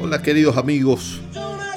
Hola 0.00 0.22
queridos 0.22 0.56
amigos, 0.56 1.20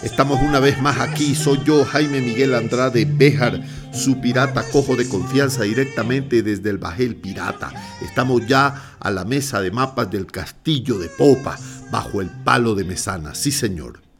estamos 0.01 0.41
una 0.41 0.59
vez 0.59 0.81
más 0.81 0.99
aquí, 0.99 1.35
soy 1.35 1.59
yo 1.65 1.85
Jaime 1.85 2.21
Miguel 2.21 2.55
Andrade 2.55 3.05
Béjar, 3.05 3.61
su 3.93 4.19
pirata 4.21 4.63
cojo 4.71 4.95
de 4.95 5.07
confianza 5.07 5.63
directamente 5.63 6.43
desde 6.43 6.69
el 6.69 6.77
Bajel 6.77 7.15
Pirata. 7.15 7.71
Estamos 8.01 8.45
ya 8.47 8.95
a 8.99 9.11
la 9.11 9.25
mesa 9.25 9.61
de 9.61 9.71
mapas 9.71 10.09
del 10.09 10.27
castillo 10.27 10.97
de 10.97 11.09
Popa, 11.09 11.57
bajo 11.91 12.21
el 12.21 12.29
palo 12.29 12.75
de 12.75 12.83
Mesana, 12.83 13.35
sí 13.35 13.51
señor. 13.51 14.10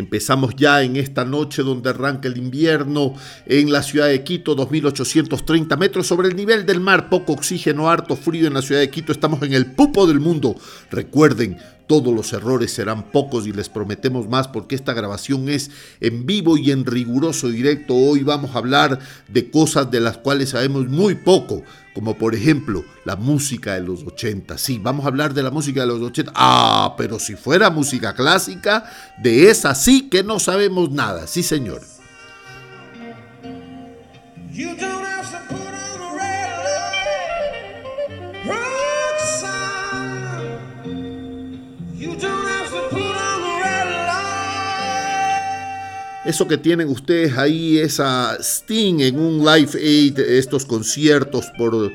Empezamos 0.00 0.56
ya 0.56 0.82
en 0.82 0.96
esta 0.96 1.26
noche 1.26 1.62
donde 1.62 1.90
arranca 1.90 2.26
el 2.26 2.38
invierno 2.38 3.14
en 3.44 3.70
la 3.70 3.82
ciudad 3.82 4.08
de 4.08 4.24
Quito, 4.24 4.54
2830 4.54 5.76
metros 5.76 6.06
sobre 6.06 6.28
el 6.28 6.36
nivel 6.36 6.64
del 6.64 6.80
mar, 6.80 7.10
poco 7.10 7.34
oxígeno, 7.34 7.90
harto 7.90 8.16
frío 8.16 8.46
en 8.46 8.54
la 8.54 8.62
ciudad 8.62 8.80
de 8.80 8.88
Quito, 8.88 9.12
estamos 9.12 9.42
en 9.42 9.52
el 9.52 9.66
pupo 9.66 10.06
del 10.06 10.18
mundo. 10.18 10.56
Recuerden, 10.90 11.58
todos 11.90 12.14
los 12.14 12.32
errores 12.32 12.72
serán 12.72 13.02
pocos 13.10 13.48
y 13.48 13.52
les 13.52 13.68
prometemos 13.68 14.28
más 14.28 14.46
porque 14.46 14.76
esta 14.76 14.92
grabación 14.92 15.48
es 15.48 15.72
en 15.98 16.24
vivo 16.24 16.56
y 16.56 16.70
en 16.70 16.84
riguroso 16.84 17.48
directo. 17.48 17.96
Hoy 17.96 18.22
vamos 18.22 18.54
a 18.54 18.58
hablar 18.58 19.00
de 19.26 19.50
cosas 19.50 19.90
de 19.90 19.98
las 19.98 20.16
cuales 20.16 20.50
sabemos 20.50 20.86
muy 20.86 21.16
poco, 21.16 21.64
como 21.92 22.16
por 22.16 22.36
ejemplo 22.36 22.84
la 23.04 23.16
música 23.16 23.74
de 23.74 23.80
los 23.80 24.04
80. 24.04 24.56
Sí, 24.56 24.78
vamos 24.80 25.04
a 25.04 25.08
hablar 25.08 25.34
de 25.34 25.42
la 25.42 25.50
música 25.50 25.80
de 25.80 25.88
los 25.88 26.00
80. 26.00 26.30
Ah, 26.32 26.94
pero 26.96 27.18
si 27.18 27.34
fuera 27.34 27.70
música 27.70 28.14
clásica, 28.14 28.88
de 29.20 29.50
esa 29.50 29.74
sí 29.74 30.08
que 30.08 30.22
no 30.22 30.38
sabemos 30.38 30.92
nada. 30.92 31.26
Sí, 31.26 31.42
señor. 31.42 31.82
Eso 46.24 46.46
que 46.46 46.58
tienen 46.58 46.88
ustedes 46.88 47.38
ahí, 47.38 47.78
esa 47.78 48.36
Sting 48.40 49.00
en 49.00 49.18
un 49.18 49.38
Live 49.38 49.70
Aid, 49.74 50.18
estos 50.18 50.66
conciertos 50.66 51.46
por, 51.56 51.92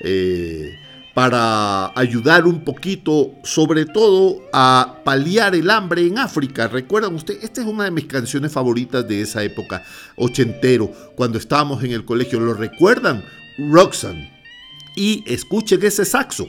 eh, 0.00 0.76
para 1.14 1.92
ayudar 1.96 2.44
un 2.46 2.64
poquito, 2.64 3.34
sobre 3.44 3.86
todo 3.86 4.40
a 4.52 5.00
paliar 5.04 5.54
el 5.54 5.70
hambre 5.70 6.04
en 6.04 6.18
África. 6.18 6.66
¿Recuerdan 6.66 7.14
ustedes? 7.14 7.44
Esta 7.44 7.60
es 7.60 7.68
una 7.68 7.84
de 7.84 7.92
mis 7.92 8.06
canciones 8.06 8.50
favoritas 8.50 9.06
de 9.06 9.20
esa 9.20 9.44
época, 9.44 9.84
ochentero, 10.16 10.90
cuando 11.14 11.38
estábamos 11.38 11.84
en 11.84 11.92
el 11.92 12.04
colegio. 12.04 12.40
¿Lo 12.40 12.54
recuerdan? 12.54 13.24
Roxanne. 13.70 14.32
Y 14.96 15.22
escuchen 15.24 15.84
ese 15.84 16.04
saxo. 16.04 16.48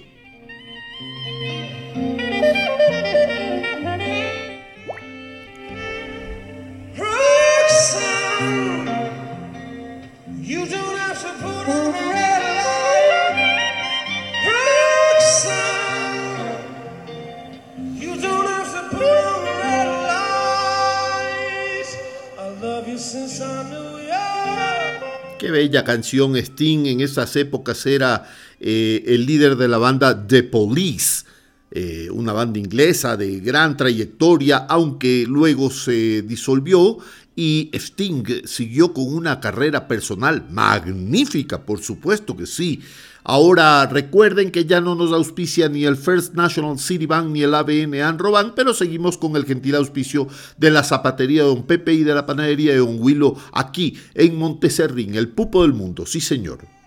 Qué 25.39 25.51
bella 25.51 25.85
canción 25.85 26.35
Sting. 26.35 26.85
En 26.87 26.99
esas 26.99 27.35
épocas 27.37 27.85
era 27.85 28.29
eh, 28.59 29.03
el 29.07 29.25
líder 29.25 29.55
de 29.55 29.69
la 29.69 29.77
banda 29.77 30.27
The 30.27 30.43
Police, 30.43 31.23
eh, 31.71 32.09
una 32.11 32.33
banda 32.33 32.59
inglesa 32.59 33.15
de 33.15 33.39
gran 33.39 33.77
trayectoria, 33.77 34.57
aunque 34.57 35.25
luego 35.27 35.71
se 35.71 36.23
disolvió 36.23 36.97
y 37.39 37.69
Sting 37.71 38.25
siguió 38.43 38.91
con 38.91 39.13
una 39.13 39.39
carrera 39.39 39.87
personal 39.87 40.45
magnífica, 40.51 41.65
por 41.65 41.81
supuesto 41.81 42.35
que 42.35 42.45
sí. 42.45 42.81
Ahora 43.23 43.85
recuerden 43.85 44.51
que 44.51 44.65
ya 44.65 44.81
no 44.81 44.93
nos 44.93 45.13
auspicia 45.13 45.69
ni 45.69 45.85
el 45.85 45.95
First 45.95 46.33
National 46.33 46.77
City 46.79 47.05
Bank 47.05 47.29
ni 47.29 47.43
el 47.43 47.55
ABN 47.55 48.01
Anroban, 48.01 48.55
pero 48.55 48.73
seguimos 48.73 49.17
con 49.17 49.37
el 49.37 49.45
gentil 49.45 49.75
auspicio 49.75 50.27
de 50.57 50.69
la 50.69 50.83
zapatería 50.83 51.43
de 51.43 51.47
Don 51.47 51.63
Pepe 51.63 51.93
y 51.93 52.03
de 52.03 52.13
la 52.13 52.25
panadería 52.25 52.73
de 52.73 52.79
Don 52.79 52.97
Willow 52.99 53.37
aquí 53.53 53.97
en 54.15 54.37
Monteserrín, 54.37 55.15
el 55.15 55.29
pupo 55.29 55.61
del 55.61 55.71
mundo. 55.71 56.05
Sí, 56.05 56.19
señor. 56.19 56.78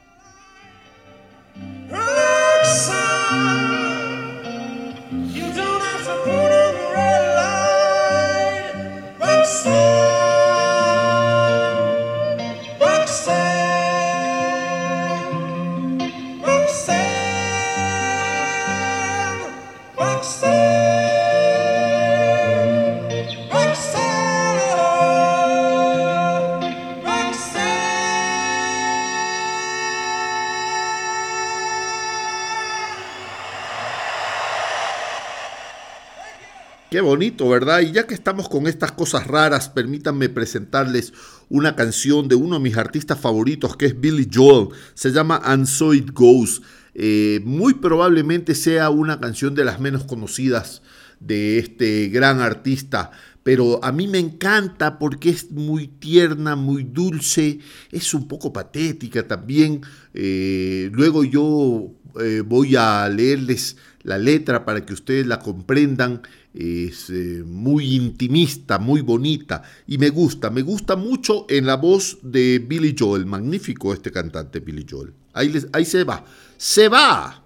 Qué 36.93 37.01
bonito, 37.01 37.49
¿verdad? 37.49 37.81
Y 37.81 37.93
ya 37.93 38.07
que 38.07 38.13
estamos 38.13 38.51
con 38.51 38.67
estas 38.67 38.93
cosas 38.93 39.27
raras, 39.27 39.71
permítanme 39.71 40.29
presentarles 40.29 41.15
una 41.49 41.75
canción 41.75 42.29
de 42.29 42.35
uno 42.35 42.57
de 42.57 42.63
mis 42.63 42.77
artistas 42.77 43.19
favoritos, 43.19 43.79
que 43.79 43.87
es 43.87 43.99
Billy 43.99 44.29
Joel. 44.31 44.69
Se 44.93 45.11
llama 45.11 45.41
And 45.43 45.65
So 45.65 45.95
It 45.95 46.11
Goes. 46.13 46.61
Eh, 46.93 47.41
muy 47.45 47.73
probablemente 47.73 48.55
sea 48.55 48.91
una 48.91 49.21
canción 49.21 49.55
de 49.55 49.65
las 49.65 49.81
menos 49.81 50.05
conocidas 50.05 50.83
de 51.19 51.59
este 51.59 52.09
gran 52.09 52.41
artista, 52.41 53.11
pero 53.43 53.83
a 53.85 53.93
mí 53.93 54.07
me 54.09 54.19
encanta 54.19 54.99
porque 54.99 55.31
es 55.31 55.51
muy 55.51 55.89
tierna, 55.89 56.57
muy 56.57 56.85
dulce, 56.85 57.59
es 57.91 58.15
un 58.15 58.29
poco 58.29 58.53
patética 58.53 59.27
también. 59.27 59.83
Eh, 60.15 60.91
luego 60.93 61.25
yo 61.25 61.91
eh, 62.21 62.43
voy 62.45 62.77
a 62.77 63.09
leerles 63.09 63.77
la 64.03 64.19
letra 64.19 64.65
para 64.65 64.85
que 64.85 64.93
ustedes 64.93 65.27
la 65.27 65.39
comprendan 65.39 66.23
es 66.55 67.09
eh, 67.09 67.43
muy 67.47 67.95
intimista, 67.95 68.79
muy 68.79 69.01
bonita 69.01 69.63
y 69.87 69.97
me 69.99 70.11
gusta, 70.11 70.51
me 70.51 70.63
gusta 70.63 70.97
mucho 70.97 71.47
en 71.49 71.67
la 71.67 71.77
voz 71.77 72.19
de 72.23 72.59
Billy 72.59 72.95
Joel, 72.99 73.27
magnífico 73.27 73.93
este 73.93 74.11
cantante 74.11 74.61
Billy 74.61 74.85
Joel. 74.89 75.15
Ahí, 75.33 75.53
ahí 75.73 75.85
se 75.85 76.05
va, 76.05 76.25
se 76.57 76.89
va. 76.89 77.42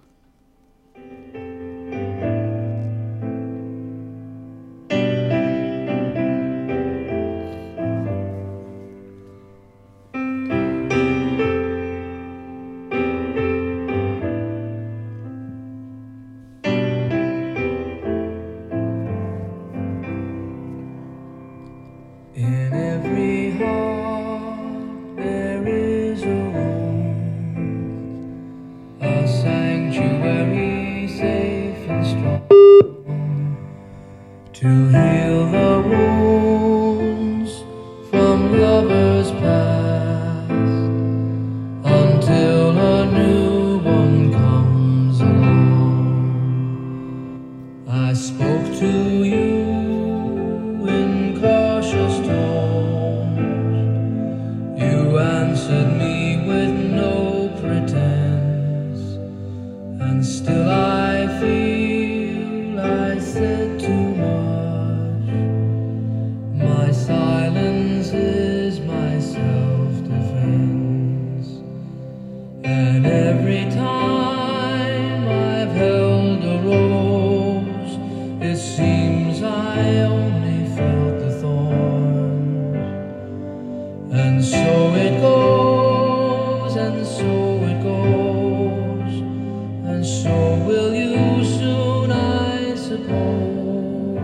suppose. 92.96 94.20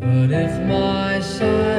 But 0.00 0.30
if 0.30 0.66
my 0.68 1.20
side 1.20 1.75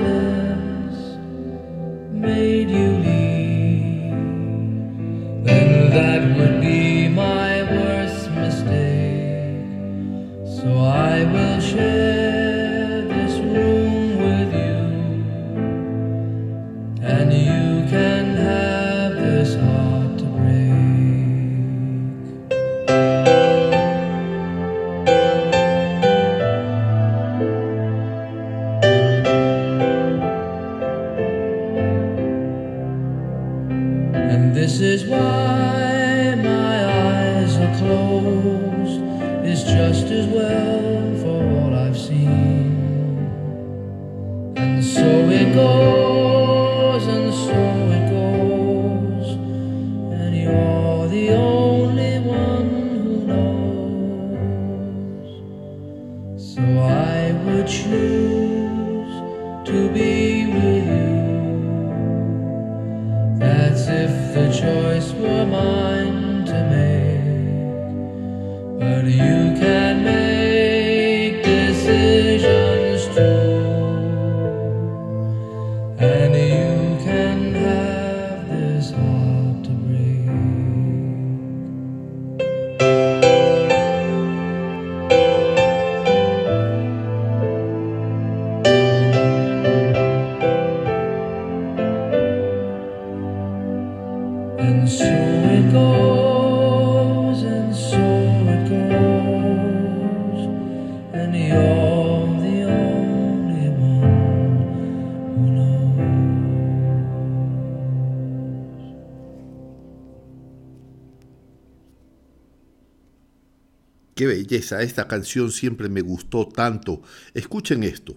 Qué 114.17 114.25
belleza, 114.25 114.81
esta 114.81 115.07
canción 115.07 115.51
siempre 115.51 115.89
me 115.89 116.01
gustó 116.01 116.47
tanto. 116.47 117.03
Escuchen 117.35 117.83
esto. 117.83 118.15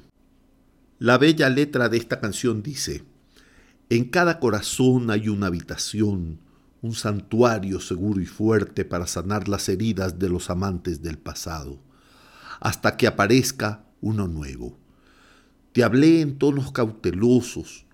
La 0.98 1.18
bella 1.18 1.50
letra 1.50 1.90
de 1.90 1.98
esta 1.98 2.20
canción 2.20 2.62
dice, 2.62 3.04
en 3.90 4.06
cada 4.06 4.40
corazón 4.40 5.10
hay 5.10 5.28
una 5.28 5.48
habitación, 5.48 6.40
un 6.80 6.94
santuario 6.94 7.80
seguro 7.80 8.18
y 8.22 8.24
fuerte 8.24 8.86
para 8.86 9.06
sanar 9.06 9.46
las 9.46 9.68
heridas 9.68 10.18
de 10.18 10.30
los 10.30 10.48
amantes 10.48 11.02
del 11.02 11.18
pasado, 11.18 11.82
hasta 12.60 12.96
que 12.96 13.06
aparezca 13.06 13.84
uno 14.00 14.26
nuevo. 14.26 14.78
Te 15.72 15.84
hablé 15.84 16.22
en 16.22 16.38
tonos 16.38 16.72
cautelosos, 16.72 17.84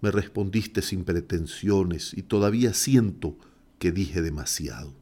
me 0.00 0.10
respondiste 0.10 0.82
sin 0.82 1.04
pretensiones 1.04 2.14
y 2.14 2.22
todavía 2.22 2.74
siento 2.74 3.38
que 3.78 3.92
dije 3.92 4.22
demasiado. 4.22 4.92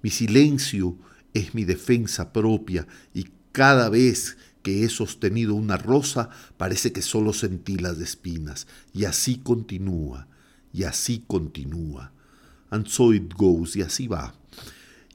Mi 0.00 0.08
silencio 0.08 0.96
es 1.34 1.54
mi 1.54 1.64
defensa 1.64 2.32
propia 2.32 2.86
y 3.14 3.26
cada 3.52 3.88
vez 3.88 4.36
que 4.62 4.84
he 4.84 4.88
sostenido 4.88 5.54
una 5.54 5.76
rosa 5.76 6.30
parece 6.56 6.92
que 6.92 7.02
solo 7.02 7.32
sentí 7.32 7.76
las 7.78 7.98
espinas 7.98 8.66
y 8.92 9.04
así 9.04 9.36
continúa 9.36 10.28
y 10.72 10.84
así 10.84 11.24
continúa. 11.26 12.12
And 12.70 12.86
so 12.86 13.14
it 13.14 13.32
goes 13.34 13.76
y 13.76 13.82
así 13.82 14.06
va. 14.06 14.34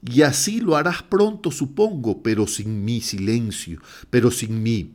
Y 0.02 0.22
así 0.22 0.60
lo 0.60 0.76
harás 0.76 1.02
pronto, 1.02 1.50
supongo, 1.50 2.22
pero 2.22 2.46
sin 2.46 2.84
mi 2.84 3.00
silencio, 3.00 3.80
pero 4.10 4.30
sin 4.30 4.62
mí. 4.62 4.92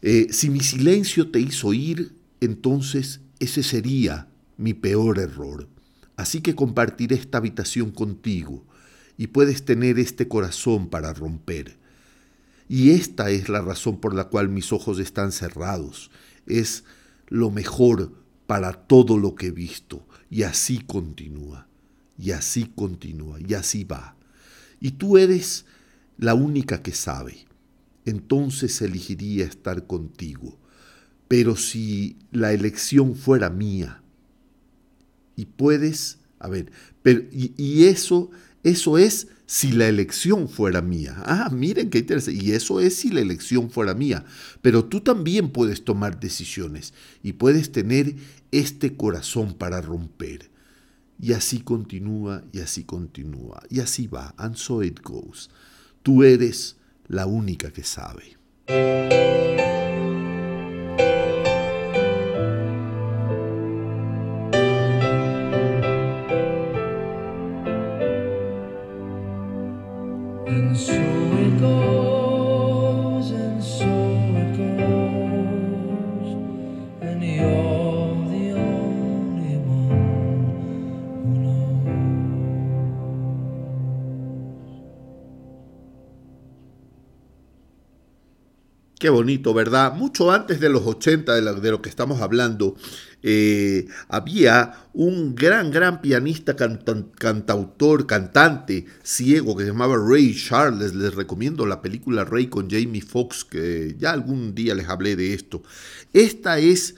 Eh, 0.00 0.28
si 0.30 0.48
mi 0.48 0.60
silencio 0.60 1.30
te 1.30 1.40
hizo 1.40 1.74
ir, 1.74 2.14
entonces 2.40 3.20
ese 3.40 3.62
sería 3.62 4.28
mi 4.56 4.74
peor 4.74 5.18
error. 5.18 5.68
Así 6.16 6.40
que 6.40 6.54
compartiré 6.54 7.16
esta 7.16 7.38
habitación 7.38 7.90
contigo 7.90 8.64
y 9.16 9.28
puedes 9.28 9.64
tener 9.64 9.98
este 9.98 10.28
corazón 10.28 10.88
para 10.88 11.12
romper. 11.12 11.76
Y 12.68 12.90
esta 12.90 13.30
es 13.30 13.48
la 13.48 13.60
razón 13.60 14.00
por 14.00 14.14
la 14.14 14.24
cual 14.24 14.48
mis 14.48 14.72
ojos 14.72 14.98
están 14.98 15.32
cerrados. 15.32 16.10
Es 16.46 16.84
lo 17.28 17.50
mejor 17.50 18.12
para 18.46 18.72
todo 18.72 19.18
lo 19.18 19.34
que 19.34 19.48
he 19.48 19.50
visto. 19.50 20.06
Y 20.30 20.44
así 20.44 20.78
continúa, 20.78 21.68
y 22.18 22.30
así 22.30 22.72
continúa, 22.74 23.38
y 23.46 23.54
así 23.54 23.84
va. 23.84 24.16
Y 24.80 24.92
tú 24.92 25.18
eres 25.18 25.66
la 26.16 26.34
única 26.34 26.82
que 26.82 26.92
sabe. 26.92 27.46
Entonces 28.04 28.80
elegiría 28.80 29.44
estar 29.44 29.86
contigo. 29.86 30.58
Pero 31.28 31.56
si 31.56 32.16
la 32.30 32.52
elección 32.52 33.14
fuera 33.14 33.50
mía, 33.50 34.02
y 35.36 35.46
puedes, 35.46 36.18
a 36.38 36.48
ver, 36.48 36.70
pero, 37.02 37.22
y, 37.32 37.52
y 37.56 37.84
eso 37.84 38.30
eso 38.62 38.98
es 38.98 39.28
si 39.46 39.72
la 39.72 39.88
elección 39.88 40.48
fuera 40.48 40.80
mía. 40.80 41.22
Ah, 41.26 41.50
miren 41.52 41.90
qué 41.90 41.98
interesante. 41.98 42.42
Y 42.42 42.52
eso 42.52 42.80
es 42.80 42.96
si 42.96 43.10
la 43.10 43.20
elección 43.20 43.70
fuera 43.70 43.94
mía. 43.94 44.24
Pero 44.60 44.84
tú 44.84 45.00
también 45.00 45.50
puedes 45.50 45.84
tomar 45.84 46.20
decisiones 46.20 46.94
y 47.22 47.34
puedes 47.34 47.72
tener 47.72 48.14
este 48.50 48.96
corazón 48.96 49.54
para 49.54 49.80
romper. 49.80 50.50
Y 51.20 51.34
así 51.34 51.60
continúa 51.60 52.44
y 52.52 52.60
así 52.60 52.84
continúa. 52.84 53.62
Y 53.68 53.80
así 53.80 54.06
va. 54.06 54.34
And 54.38 54.56
so 54.56 54.82
it 54.82 55.00
goes. 55.02 55.50
Tú 56.02 56.22
eres 56.22 56.76
la 57.08 57.26
única 57.26 57.72
que 57.72 57.84
sabe. 57.84 58.38
Qué 89.02 89.10
bonito, 89.10 89.52
¿verdad? 89.52 89.96
Mucho 89.96 90.30
antes 90.30 90.60
de 90.60 90.68
los 90.68 90.86
80, 90.86 91.34
de, 91.34 91.70
lo 91.72 91.82
que 91.82 91.88
estamos 91.88 92.20
hablando, 92.20 92.76
eh, 93.20 93.88
había 94.06 94.74
un 94.92 95.34
gran, 95.34 95.72
gran 95.72 96.00
pianista, 96.00 96.54
cantautor, 96.54 98.06
cantante, 98.06 98.86
ciego, 99.02 99.56
que 99.56 99.64
se 99.64 99.70
llamaba 99.70 99.96
Ray 99.96 100.36
Charles. 100.36 100.94
Les 100.94 101.16
recomiendo 101.16 101.66
la 101.66 101.82
película 101.82 102.24
Ray 102.24 102.46
con 102.46 102.70
Jamie 102.70 103.02
Foxx, 103.02 103.44
que 103.44 103.96
ya 103.98 104.12
algún 104.12 104.54
día 104.54 104.72
les 104.76 104.88
hablé 104.88 105.16
de 105.16 105.34
esto. 105.34 105.64
Esta 106.12 106.60
es 106.60 106.94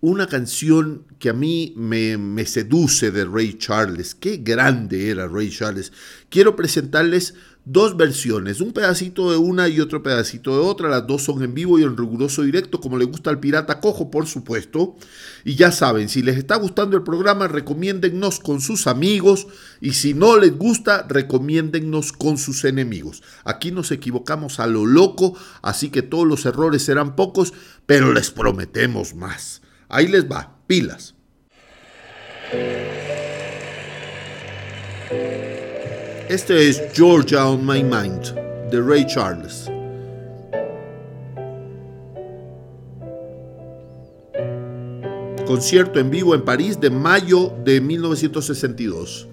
una 0.00 0.28
canción 0.28 1.04
que 1.18 1.28
a 1.28 1.34
mí 1.34 1.74
me, 1.76 2.16
me, 2.16 2.46
seduce 2.46 3.10
de 3.10 3.26
Ray 3.26 3.58
Charles. 3.58 4.14
Qué 4.14 4.38
grande 4.38 5.10
era 5.10 5.28
Ray 5.28 5.50
Charles. 5.50 5.92
Quiero 6.30 6.56
presentarles 6.56 7.34
dos 7.66 7.96
versiones, 7.96 8.60
un 8.60 8.72
pedacito 8.72 9.32
de 9.32 9.36
una 9.36 9.68
y 9.68 9.80
otro 9.80 10.00
pedacito 10.02 10.52
de 10.52 10.60
otra. 10.64 10.88
Las 10.88 11.06
dos 11.06 11.24
son 11.24 11.42
en 11.42 11.52
vivo 11.52 11.78
y 11.78 11.82
en 11.82 11.96
riguroso 11.96 12.42
directo, 12.42 12.80
como 12.80 12.96
le 12.96 13.04
gusta 13.04 13.28
al 13.28 13.40
pirata 13.40 13.80
cojo, 13.80 14.10
por 14.10 14.26
supuesto. 14.26 14.96
Y 15.44 15.56
ya 15.56 15.72
saben, 15.72 16.08
si 16.08 16.22
les 16.22 16.38
está 16.38 16.56
gustando 16.56 16.96
el 16.96 17.02
programa, 17.02 17.48
recomiéndennos 17.48 18.38
con 18.38 18.60
sus 18.60 18.86
amigos. 18.86 19.48
Y 19.80 19.92
si 19.94 20.14
no 20.14 20.38
les 20.38 20.56
gusta, 20.56 21.06
recomiéndennos 21.08 22.12
con 22.12 22.38
sus 22.38 22.64
enemigos. 22.64 23.22
Aquí 23.44 23.72
nos 23.72 23.90
equivocamos 23.90 24.60
a 24.60 24.68
lo 24.68 24.86
loco, 24.86 25.36
así 25.60 25.90
que 25.90 26.02
todos 26.02 26.26
los 26.26 26.46
errores 26.46 26.84
serán 26.84 27.16
pocos, 27.16 27.52
pero 27.84 28.12
les 28.12 28.30
prometemos 28.30 29.14
más. 29.14 29.60
Ahí 29.88 30.06
les 30.06 30.30
va, 30.30 30.56
pilas. 30.68 31.14
Este 36.28 36.68
es 36.68 36.82
Georgia 36.92 37.46
on 37.48 37.64
My 37.64 37.84
Mind 37.84 38.34
de 38.72 38.80
Ray 38.82 39.06
Charles. 39.06 39.70
Concierto 45.46 46.00
en 46.00 46.10
vivo 46.10 46.34
en 46.34 46.44
París 46.44 46.80
de 46.80 46.90
mayo 46.90 47.52
de 47.64 47.80
1962. 47.80 49.28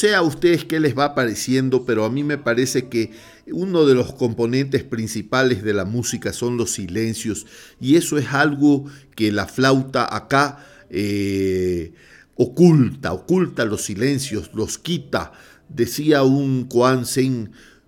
Sé 0.00 0.14
a 0.14 0.22
ustedes 0.22 0.64
qué 0.64 0.80
les 0.80 0.96
va 0.96 1.14
pareciendo, 1.14 1.84
pero 1.84 2.06
a 2.06 2.10
mí 2.10 2.24
me 2.24 2.38
parece 2.38 2.88
que 2.88 3.10
uno 3.52 3.84
de 3.84 3.94
los 3.94 4.14
componentes 4.14 4.82
principales 4.82 5.62
de 5.62 5.74
la 5.74 5.84
música 5.84 6.32
son 6.32 6.56
los 6.56 6.72
silencios 6.72 7.46
y 7.82 7.96
eso 7.96 8.16
es 8.16 8.28
algo 8.28 8.86
que 9.14 9.30
la 9.30 9.46
flauta 9.46 10.08
acá 10.16 10.66
eh, 10.88 11.92
oculta, 12.34 13.12
oculta 13.12 13.66
los 13.66 13.82
silencios, 13.82 14.50
los 14.54 14.78
quita. 14.78 15.32
Decía 15.68 16.22
un 16.22 16.64
Kuan 16.64 17.04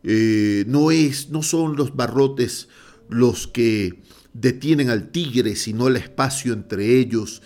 eh, 0.05 0.65
no, 0.67 0.91
es, 0.91 1.31
no 1.31 1.43
son 1.43 1.77
los 1.77 1.97
barrotes 1.97 2.69
los 3.09 3.47
que 3.47 4.03
detienen 4.35 4.91
al 4.91 5.09
tigre, 5.09 5.57
sino 5.57 5.89
el 5.89 5.97
espacio 5.97 6.53
entre 6.53 6.99
ellos 6.99 7.41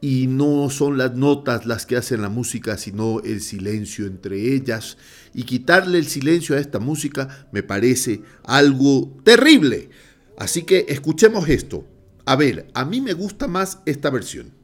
y 0.00 0.26
no 0.26 0.70
son 0.70 0.96
las 0.96 1.14
notas 1.14 1.66
las 1.66 1.86
que 1.86 1.96
hacen 1.96 2.22
la 2.22 2.28
música, 2.28 2.76
sino 2.78 3.20
el 3.20 3.40
silencio 3.40 4.06
entre 4.06 4.54
ellas. 4.54 4.96
Y 5.34 5.42
quitarle 5.42 5.98
el 5.98 6.06
silencio 6.06 6.56
a 6.56 6.60
esta 6.60 6.78
música 6.78 7.48
me 7.52 7.62
parece 7.62 8.22
algo 8.44 9.16
terrible. 9.24 9.90
Así 10.38 10.62
que 10.62 10.86
escuchemos 10.88 11.48
esto. 11.48 11.84
A 12.24 12.36
ver, 12.36 12.68
a 12.74 12.84
mí 12.84 13.00
me 13.00 13.12
gusta 13.12 13.46
más 13.46 13.80
esta 13.84 14.10
versión. 14.10 14.60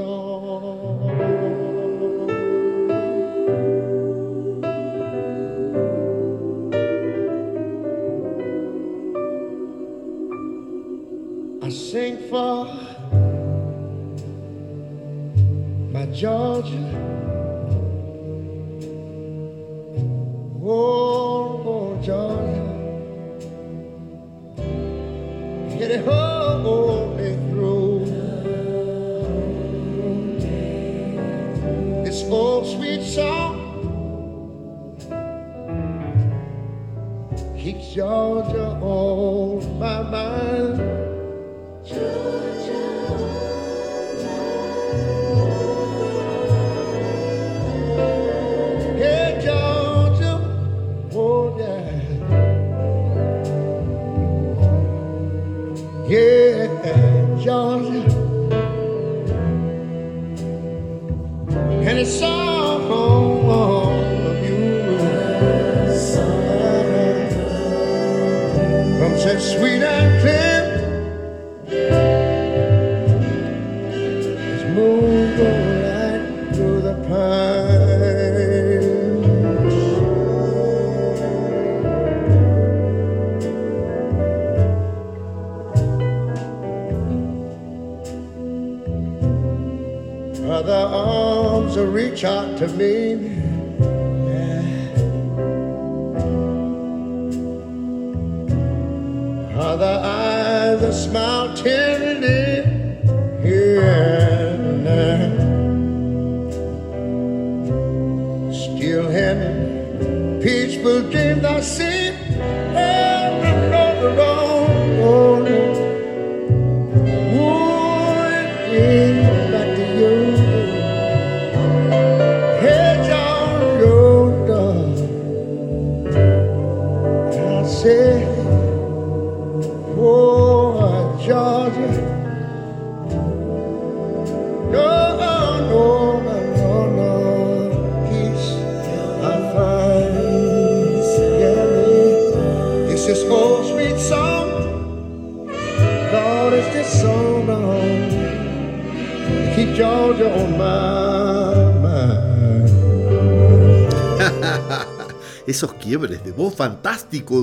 To 0.00 0.89
me. 16.22 17.29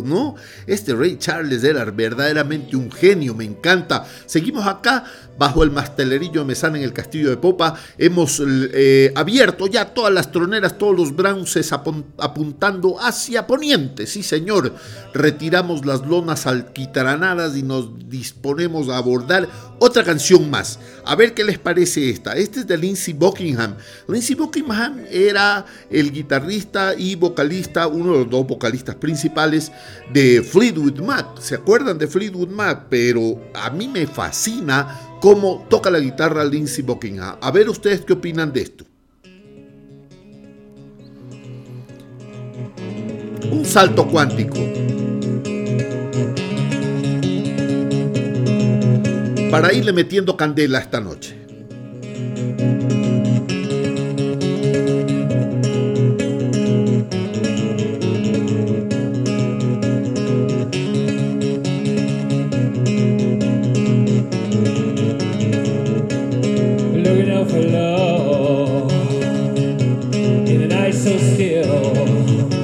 ¿No? 0.05 0.36
Este 0.65 0.95
Ray 0.95 1.17
Charles 1.17 1.63
era 1.63 1.86
verdaderamente 1.86 2.75
un 2.75 2.91
genio, 2.91 3.36
me 3.36 3.45
encanta. 3.45 4.05
Seguimos 4.25 4.65
acá 4.65 5.03
bajo 5.38 5.63
el 5.63 5.72
mastelerillo 5.72 6.41
de 6.41 6.48
Mesana 6.48 6.77
en 6.77 6.84
el 6.84 6.94
Castillo 6.94 7.29
de 7.29 7.38
Popa. 7.38 7.75
Hemos 7.98 8.41
eh, 8.46 9.12
abierto 9.15 9.67
ya 9.67 9.94
todas 9.94 10.13
las 10.13 10.32
troneras, 10.32 10.77
todos 10.77 10.96
los 10.96 11.15
bronces 11.15 11.72
apuntando 11.72 13.00
hacia 13.00 13.48
poniente. 13.48 14.08
Sí, 14.08 14.24
señor. 14.24 14.74
Retiramos 15.13 15.86
las 15.86 16.06
lonas 16.06 16.48
alquitranadas 16.48 17.56
y 17.58 17.63
nos 17.63 18.10
disponemos 18.10 18.89
a 18.89 18.98
abordar 18.98 19.48
otra 19.79 20.03
canción 20.03 20.50
más. 20.50 20.79
A 21.06 21.15
ver 21.15 21.34
qué 21.34 21.44
les 21.44 21.60
parece 21.60 22.10
esta. 22.10 22.34
Este 22.34 22.62
es 22.62 22.67
de 22.67 22.77
Lindsey 22.77 23.13
Buckingham. 23.13 23.75
Lindsey 24.08 24.36
Buckingham 24.36 25.03
era 25.10 25.65
el 25.89 26.12
guitarrista 26.12 26.94
y 26.98 27.15
vocalista, 27.15 27.88
uno 27.88 28.13
de 28.13 28.20
los 28.20 28.29
dos 28.29 28.48
vocalistas 28.48 28.96
principales 28.96 29.72
de 30.12 30.41
Fleetwood 30.44 31.00
Mac. 31.00 31.39
¿Se 31.39 31.56
acuerdan 31.56 31.98
de 31.98 32.08
Fleetwood 32.08 32.50
Mac? 32.50 32.88
Pero 32.89 33.39
a 33.53 33.70
mí 33.70 33.88
me 33.88 34.08
fascina 34.08 35.07
cómo 35.19 35.65
toca 35.69 35.89
la 35.89 36.00
guitarra 36.00 36.43
Lindsey 36.43 36.83
Buckingham. 36.83 37.38
A 37.41 37.51
ver 37.51 37.69
ustedes 37.69 38.01
qué 38.01 38.13
opinan 38.13 38.51
de 38.53 38.62
esto. 38.62 38.86
Un 43.51 43.65
salto 43.65 44.07
cuántico. 44.07 44.57
Para 49.50 49.74
irle 49.74 49.93
metiendo 49.93 50.36
candela 50.36 50.79
esta 50.79 51.00
noche. 51.00 51.38
So 70.91 71.17
still. 71.17 72.57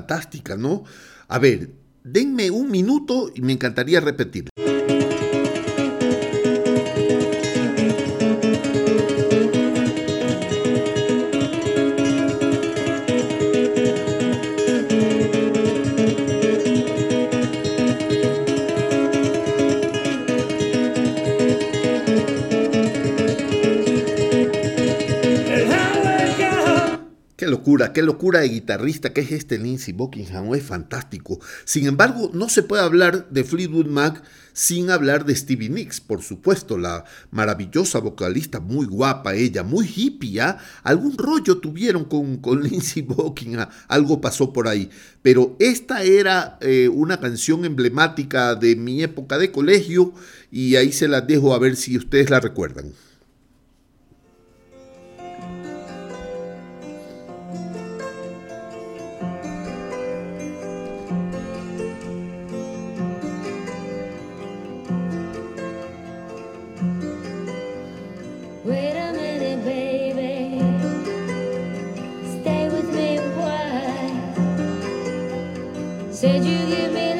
Fantástica, 0.00 0.56
¿no? 0.56 0.84
A 1.28 1.38
ver, 1.38 1.70
denme 2.02 2.50
un 2.50 2.70
minuto 2.70 3.30
y 3.34 3.42
me 3.42 3.52
encantaría 3.52 4.00
repetir. 4.00 4.48
Locura, 27.50 27.92
qué 27.92 28.02
locura 28.02 28.40
de 28.40 28.48
guitarrista 28.48 29.12
que 29.12 29.20
es 29.20 29.32
este 29.32 29.58
Lindsey 29.58 29.92
Buckingham, 29.92 30.54
es 30.54 30.62
fantástico. 30.62 31.38
Sin 31.64 31.86
embargo, 31.86 32.30
no 32.32 32.48
se 32.48 32.62
puede 32.62 32.82
hablar 32.82 33.28
de 33.30 33.44
Fleetwood 33.44 33.86
Mac 33.86 34.22
sin 34.52 34.90
hablar 34.90 35.24
de 35.24 35.34
Stevie 35.34 35.68
Nicks, 35.68 36.00
por 36.00 36.22
supuesto, 36.22 36.76
la 36.76 37.04
maravillosa 37.30 37.98
vocalista, 37.98 38.60
muy 38.60 38.86
guapa 38.86 39.34
ella, 39.34 39.62
muy 39.62 39.86
hippie, 39.86 40.40
¿ah? 40.40 40.58
algún 40.82 41.16
rollo 41.16 41.58
tuvieron 41.58 42.04
con, 42.04 42.38
con 42.38 42.62
Lindsey 42.68 43.02
Buckingham, 43.02 43.68
algo 43.88 44.20
pasó 44.20 44.52
por 44.52 44.68
ahí. 44.68 44.90
Pero 45.22 45.56
esta 45.58 46.02
era 46.02 46.58
eh, 46.60 46.88
una 46.88 47.20
canción 47.20 47.64
emblemática 47.64 48.54
de 48.54 48.76
mi 48.76 49.02
época 49.02 49.38
de 49.38 49.50
colegio 49.50 50.12
y 50.50 50.76
ahí 50.76 50.92
se 50.92 51.08
las 51.08 51.26
dejo 51.26 51.54
a 51.54 51.58
ver 51.58 51.76
si 51.76 51.96
ustedes 51.96 52.30
la 52.30 52.40
recuerdan. 52.40 52.92
You 76.22 76.28
me 76.28 77.14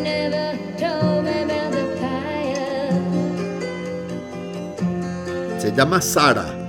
never 0.00 0.56
told 0.78 1.24
me. 1.24 1.30
Se 5.58 5.70
llama 5.72 6.00
Sara 6.00 6.59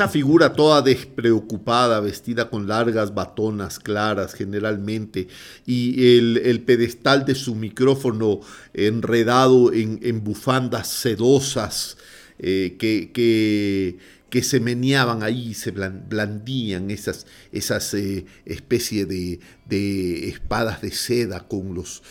Esa 0.00 0.08
figura 0.08 0.54
toda 0.54 0.80
despreocupada, 0.80 2.00
vestida 2.00 2.48
con 2.48 2.66
largas 2.66 3.12
batonas 3.12 3.78
claras 3.78 4.32
generalmente, 4.32 5.28
y 5.66 6.16
el, 6.16 6.62
pedestal 6.62 7.26
de 7.26 7.34
su 7.34 7.54
micrófono 7.54 8.40
enredado 8.72 9.74
en, 9.74 10.24
bufandas 10.24 10.88
sedosas 10.88 11.98
eh, 12.38 12.76
que, 12.78 13.98
que, 14.30 14.42
se 14.42 14.58
meneaban 14.58 15.22
ahí, 15.22 15.52
se 15.52 15.74
blan- 15.74 16.08
blandían 16.08 16.90
esas, 16.90 17.26
esas 17.52 17.92
eh, 17.92 18.24
especie 18.46 19.04
de, 19.04 19.38
de 19.66 20.30
espadas 20.30 20.80
de 20.80 20.92
seda 20.92 21.46
con 21.46 21.74
los, 21.74 22.02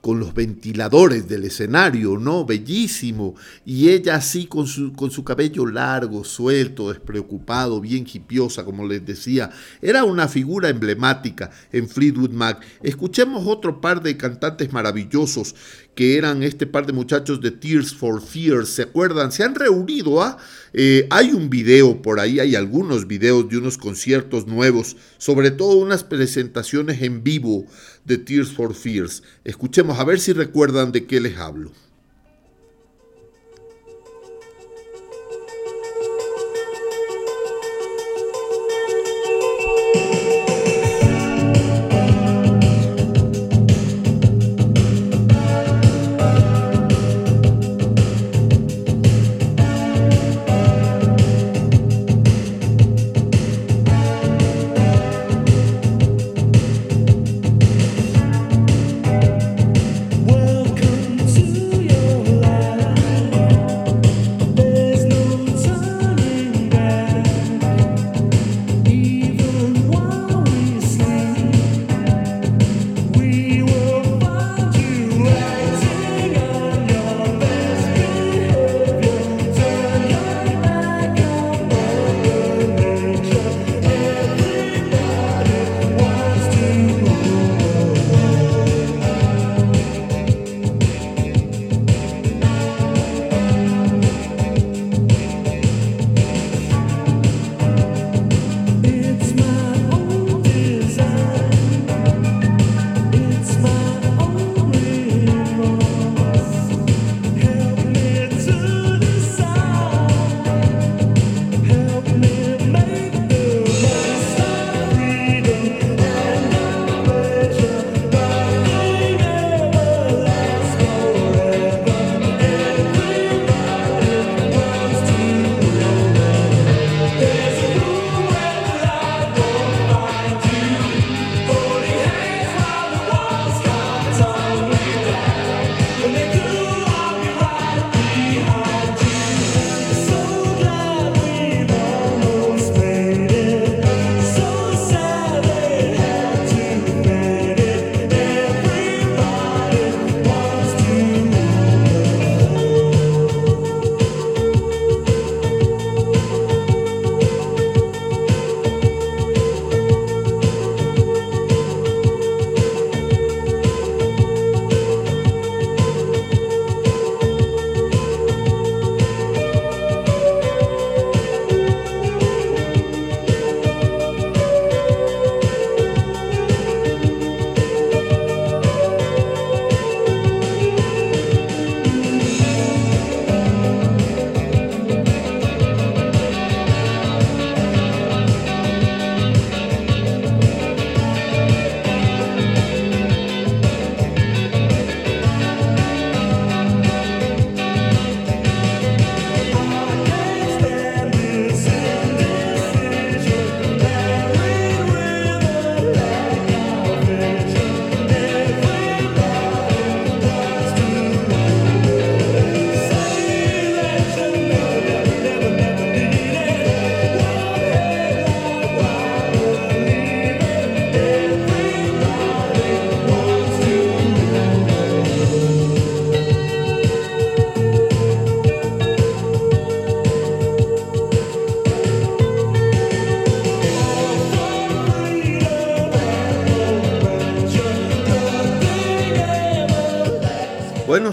con 0.00 0.20
los 0.20 0.34
ventiladores 0.34 1.28
del 1.28 1.44
escenario, 1.44 2.18
¿no? 2.18 2.44
Bellísimo. 2.44 3.34
Y 3.64 3.88
ella 3.88 4.16
así 4.16 4.46
con 4.46 4.66
su, 4.66 4.92
con 4.92 5.10
su 5.10 5.24
cabello 5.24 5.66
largo, 5.66 6.24
suelto, 6.24 6.90
despreocupado, 6.92 7.80
bien 7.80 8.06
hipiosa, 8.12 8.64
como 8.64 8.86
les 8.86 9.04
decía. 9.04 9.50
Era 9.82 10.04
una 10.04 10.28
figura 10.28 10.68
emblemática 10.68 11.50
en 11.72 11.88
Fleetwood 11.88 12.30
Mac. 12.30 12.64
Escuchemos 12.82 13.46
otro 13.46 13.80
par 13.80 14.02
de 14.02 14.16
cantantes 14.16 14.72
maravillosos 14.72 15.54
que 15.94 16.16
eran 16.16 16.44
este 16.44 16.66
par 16.66 16.86
de 16.86 16.92
muchachos 16.92 17.40
de 17.40 17.50
Tears 17.50 17.92
for 17.92 18.22
Fears. 18.22 18.68
¿Se 18.68 18.82
acuerdan? 18.82 19.32
Se 19.32 19.42
han 19.42 19.56
reunido, 19.56 20.22
¿ah? 20.22 20.38
Eh, 20.72 21.08
hay 21.10 21.32
un 21.32 21.50
video 21.50 22.02
por 22.02 22.20
ahí, 22.20 22.38
hay 22.38 22.54
algunos 22.54 23.08
videos 23.08 23.48
de 23.48 23.58
unos 23.58 23.78
conciertos 23.78 24.46
nuevos, 24.46 24.96
sobre 25.16 25.50
todo 25.50 25.76
unas 25.78 26.04
presentaciones 26.04 27.02
en 27.02 27.24
vivo 27.24 27.66
de 28.08 28.18
Tears 28.18 28.50
for 28.50 28.74
Fears. 28.74 29.22
Escuchemos 29.44 29.98
a 29.98 30.04
ver 30.04 30.18
si 30.18 30.32
recuerdan 30.32 30.90
de 30.90 31.06
qué 31.06 31.20
les 31.20 31.36
hablo. 31.36 31.70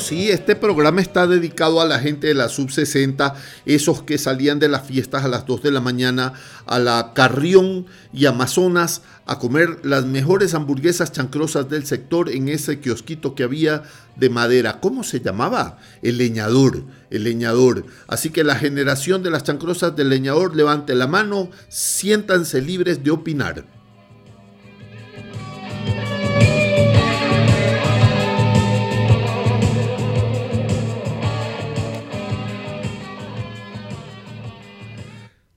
Sí, 0.06 0.30
este 0.30 0.56
programa 0.56 1.02
está 1.02 1.28
dedicado 1.28 1.82
a 1.82 1.86
la 1.86 2.00
gente 2.00 2.28
de 2.28 2.34
la 2.36 2.50
sub-60, 2.50 3.34
esos 3.66 4.04
que 4.04 4.18
salían 4.18 4.60
de 4.60 4.70
las 4.70 4.86
fiestas 4.86 5.26
a 5.26 5.28
las 5.28 5.46
2 5.46 5.64
de 5.64 5.72
la 5.72 5.82
mañana 5.82 6.34
a 6.66 6.80
la 6.80 7.14
Carrión 7.14 7.88
y 8.14 8.26
Amazonas 8.26 9.02
a 9.26 9.40
comer 9.40 9.80
las 9.84 10.06
mejores 10.06 10.54
hamburguesas 10.54 11.12
chancrosas 11.12 11.70
del 11.70 11.86
sector 11.86 12.30
en 12.30 12.50
ese 12.50 12.80
kiosquito 12.80 13.34
que 13.34 13.44
había 13.44 13.84
de 14.16 14.30
madera. 14.30 14.80
¿Cómo 14.80 15.04
se 15.04 15.20
llamaba? 15.20 15.80
El 16.02 16.18
leñador, 16.18 16.84
el 17.10 17.24
leñador. 17.24 17.86
Así 18.08 18.30
que 18.30 18.44
la 18.44 18.56
generación 18.56 19.24
de 19.24 19.32
las 19.32 19.44
chancrosas 19.44 19.96
del 19.96 20.10
leñador, 20.10 20.56
levante 20.56 20.94
la 20.94 21.08
mano, 21.08 21.50
siéntanse 21.68 22.62
libres 22.62 23.04
de 23.04 23.12
opinar. 23.12 23.75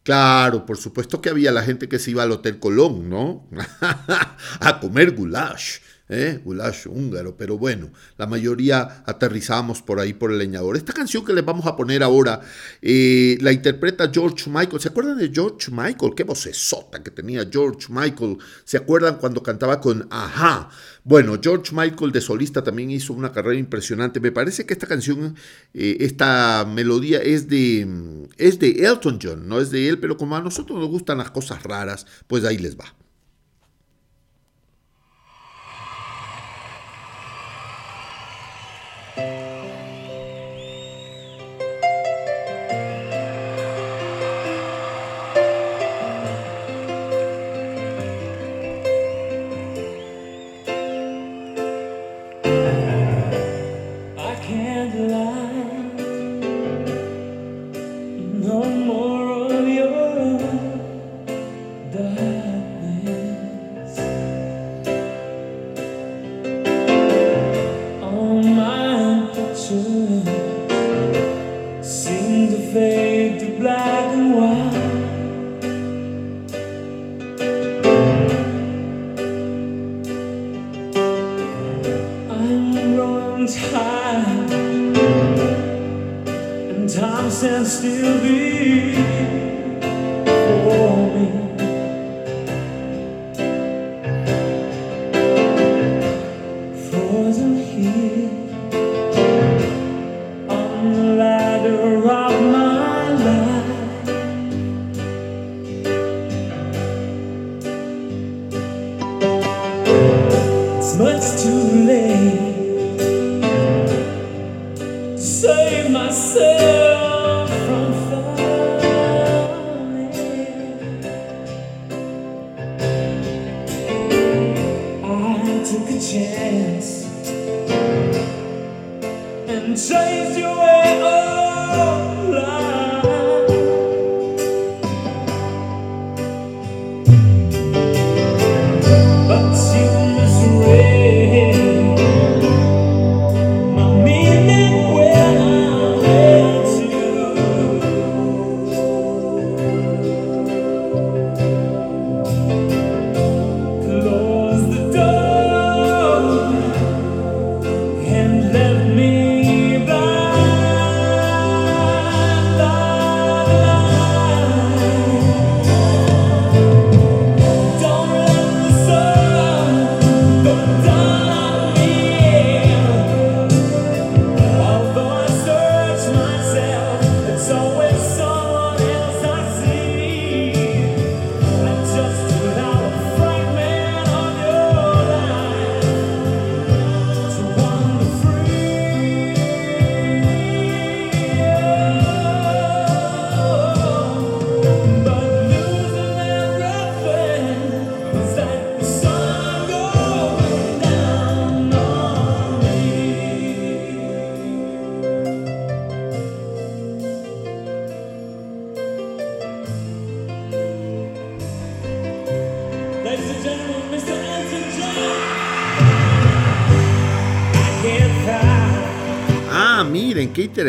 Claro, 0.08 0.64
por 0.64 0.78
supuesto 0.78 1.20
que 1.20 1.28
había 1.28 1.52
la 1.52 1.62
gente 1.62 1.86
que 1.86 1.98
se 1.98 2.12
iba 2.12 2.22
al 2.22 2.32
Hotel 2.32 2.58
Colón, 2.58 3.10
¿no? 3.10 3.46
a 4.60 4.80
comer 4.80 5.14
goulash, 5.14 5.80
¿eh? 6.08 6.40
húngaro, 6.86 7.36
pero 7.36 7.58
bueno, 7.58 7.90
la 8.16 8.26
mayoría 8.26 9.02
aterrizamos 9.06 9.82
por 9.82 10.00
ahí 10.00 10.12
por 10.12 10.32
el 10.32 10.38
leñador. 10.38 10.76
Esta 10.76 10.92
canción 10.92 11.24
que 11.24 11.32
les 11.32 11.44
vamos 11.44 11.66
a 11.66 11.76
poner 11.76 12.02
ahora 12.02 12.40
eh, 12.82 13.36
la 13.40 13.52
interpreta 13.52 14.10
George 14.12 14.50
Michael. 14.50 14.80
¿Se 14.80 14.88
acuerdan 14.88 15.18
de 15.18 15.30
George 15.32 15.70
Michael? 15.70 16.14
Qué 16.16 16.24
vocesota 16.24 17.02
que 17.02 17.10
tenía 17.10 17.48
George 17.50 17.86
Michael. 17.90 18.38
¿Se 18.64 18.76
acuerdan 18.76 19.16
cuando 19.16 19.42
cantaba 19.42 19.80
con 19.80 20.06
Ajá? 20.10 20.70
Bueno, 21.04 21.38
George 21.42 21.74
Michael 21.74 22.12
de 22.12 22.20
solista 22.20 22.62
también 22.62 22.90
hizo 22.90 23.12
una 23.12 23.32
carrera 23.32 23.58
impresionante. 23.58 24.20
Me 24.20 24.32
parece 24.32 24.66
que 24.66 24.74
esta 24.74 24.86
canción, 24.86 25.36
eh, 25.74 25.96
esta 26.00 26.66
melodía 26.66 27.18
es 27.20 27.48
de, 27.48 28.26
es 28.36 28.58
de 28.58 28.86
Elton 28.86 29.18
John, 29.22 29.48
no 29.48 29.60
es 29.60 29.70
de 29.70 29.88
él, 29.88 29.98
pero 29.98 30.16
como 30.16 30.36
a 30.36 30.40
nosotros 30.40 30.78
nos 30.78 30.88
gustan 30.88 31.18
las 31.18 31.30
cosas 31.30 31.62
raras, 31.62 32.06
pues 32.26 32.44
ahí 32.44 32.58
les 32.58 32.78
va. 32.78 32.94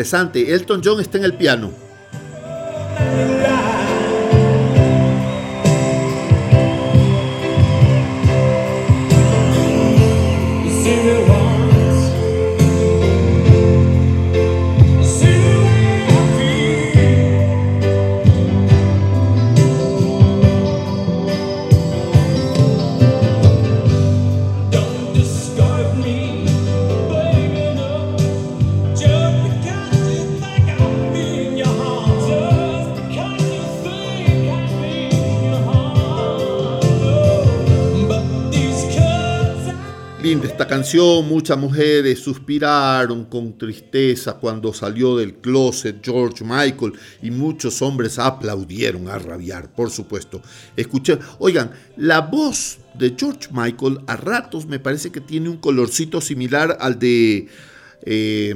Interesante. 0.00 0.54
Elton 0.54 0.80
John 0.82 1.00
está 1.00 1.18
en 1.18 1.24
el 1.24 1.34
piano. 1.34 1.89
De 40.38 40.46
esta 40.46 40.68
canción, 40.68 41.26
muchas 41.28 41.58
mujeres 41.58 42.20
suspiraron 42.20 43.24
con 43.24 43.58
tristeza 43.58 44.34
cuando 44.34 44.72
salió 44.72 45.16
del 45.16 45.34
closet 45.34 45.98
George 46.04 46.44
Michael 46.44 46.92
y 47.20 47.32
muchos 47.32 47.82
hombres 47.82 48.16
aplaudieron 48.16 49.08
a 49.08 49.18
rabiar, 49.18 49.72
por 49.72 49.90
supuesto. 49.90 50.40
Escuché, 50.76 51.18
oigan, 51.40 51.72
la 51.96 52.20
voz 52.20 52.78
de 52.94 53.12
George 53.18 53.48
Michael 53.50 54.02
a 54.06 54.14
ratos 54.14 54.66
me 54.66 54.78
parece 54.78 55.10
que 55.10 55.20
tiene 55.20 55.48
un 55.48 55.56
colorcito 55.56 56.20
similar 56.20 56.78
al 56.80 56.96
de 57.00 57.48
eh, 58.02 58.54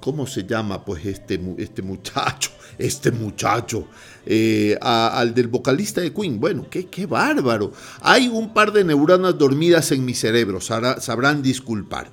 ¿cómo 0.00 0.26
se 0.26 0.44
llama? 0.44 0.86
Pues 0.86 1.04
este, 1.04 1.38
este 1.58 1.82
muchacho, 1.82 2.50
este 2.78 3.10
muchacho, 3.10 3.88
eh, 4.26 4.76
al 4.80 5.34
del 5.34 5.48
vocalista 5.48 6.00
de 6.00 6.12
Queen. 6.12 6.40
Bueno, 6.40 6.66
qué, 6.70 6.86
qué 6.86 7.06
bárbaro. 7.06 7.72
Hay 8.00 8.28
un 8.28 8.52
par 8.54 8.72
de 8.72 8.84
neuronas 8.84 9.36
dormidas 9.38 9.90
en 9.92 10.04
mi 10.04 10.14
cerebro, 10.14 10.60
sabrá- 10.60 11.00
sabrán 11.00 11.42
disculpar. 11.42 12.10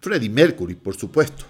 Freddie 0.00 0.28
Mercury, 0.28 0.74
por 0.74 0.94
supuesto. 0.96 1.44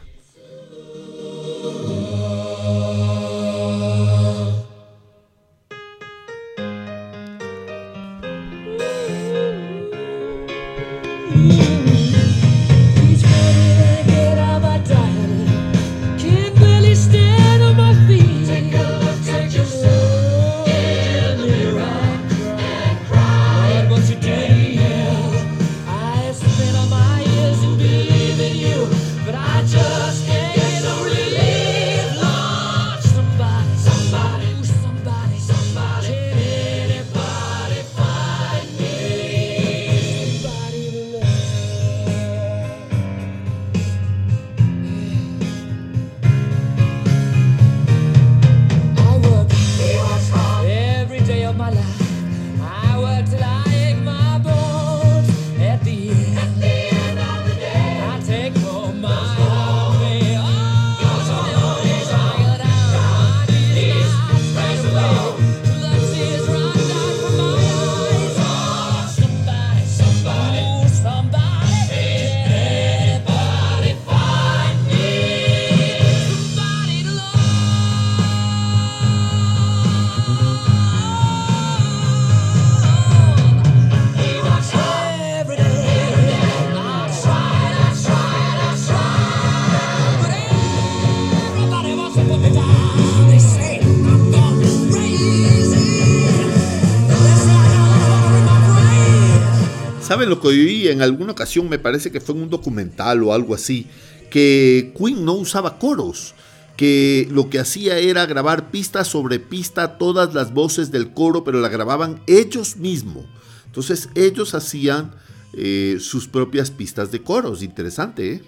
¿Saben 100.15 100.29
lo 100.29 100.41
que 100.41 100.47
oí 100.47 100.87
en 100.87 101.03
alguna 101.03 101.33
ocasión? 101.33 101.69
Me 101.69 101.81
parece 101.81 102.13
que 102.13 102.21
fue 102.21 102.37
en 102.37 102.43
un 102.43 102.49
documental 102.49 103.25
o 103.25 103.35
algo 103.35 103.53
así, 103.53 103.89
que 104.31 104.95
Queen 104.97 105.25
no 105.25 105.33
usaba 105.33 105.81
coros, 105.81 106.37
que 106.77 107.27
lo 107.33 107.51
que 107.51 107.59
hacía 107.59 107.99
era 107.99 108.25
grabar 108.25 108.71
pista 108.71 109.03
sobre 109.03 109.41
pista 109.41 109.99
todas 109.99 110.33
las 110.33 110.55
voces 110.55 110.93
del 110.93 111.11
coro, 111.13 111.43
pero 111.43 111.61
la 111.61 111.69
grababan 111.69 112.23
ellos 112.29 112.77
mismos. 112.77 113.25
Entonces 113.67 114.09
ellos 114.15 114.55
hacían 114.55 115.11
eh, 115.53 115.97
sus 115.99 116.29
propias 116.29 116.71
pistas 116.71 117.11
de 117.11 117.21
coros. 117.21 117.65
Interesante, 117.65 118.35
¿eh? 118.35 118.43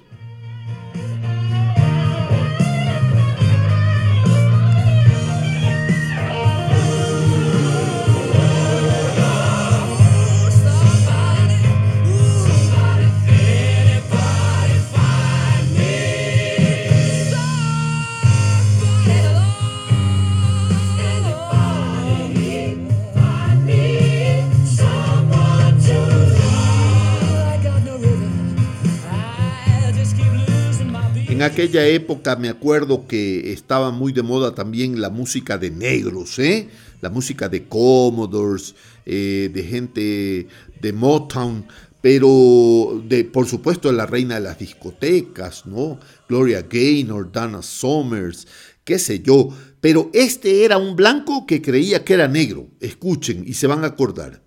En 31.36 31.42
aquella 31.42 31.86
época 31.86 32.34
me 32.36 32.48
acuerdo 32.48 33.06
que 33.06 33.52
estaba 33.52 33.90
muy 33.90 34.14
de 34.14 34.22
moda 34.22 34.54
también 34.54 35.02
la 35.02 35.10
música 35.10 35.58
de 35.58 35.70
negros, 35.70 36.38
¿eh? 36.38 36.70
La 37.02 37.10
música 37.10 37.50
de 37.50 37.64
Commodores, 37.64 38.74
eh, 39.04 39.50
de 39.52 39.62
gente 39.62 40.46
de 40.80 40.92
Motown, 40.94 41.66
pero 42.00 43.02
de, 43.06 43.24
por 43.24 43.46
supuesto 43.46 43.92
la 43.92 44.06
reina 44.06 44.36
de 44.36 44.40
las 44.40 44.58
discotecas, 44.58 45.66
¿no? 45.66 46.00
Gloria 46.26 46.62
Gaynor, 46.62 47.30
Dana 47.30 47.60
Summers, 47.60 48.46
qué 48.82 48.98
sé 48.98 49.20
yo. 49.20 49.50
Pero 49.82 50.08
este 50.14 50.64
era 50.64 50.78
un 50.78 50.96
blanco 50.96 51.44
que 51.44 51.60
creía 51.60 52.02
que 52.02 52.14
era 52.14 52.28
negro. 52.28 52.68
Escuchen 52.80 53.44
y 53.46 53.52
se 53.52 53.66
van 53.66 53.84
a 53.84 53.88
acordar. 53.88 54.45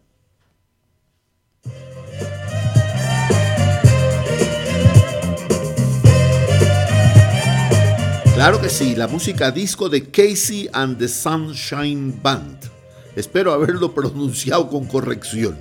Claro 8.39 8.61
que 8.61 8.69
sí, 8.69 8.95
la 8.95 9.09
música 9.09 9.51
disco 9.51 9.89
de 9.89 10.11
Casey 10.11 10.69
and 10.71 10.97
the 10.97 11.09
Sunshine 11.09 12.21
Band. 12.23 12.57
Espero 13.17 13.51
haberlo 13.51 13.93
pronunciado 13.93 14.69
con 14.69 14.85
corrección. 14.85 15.57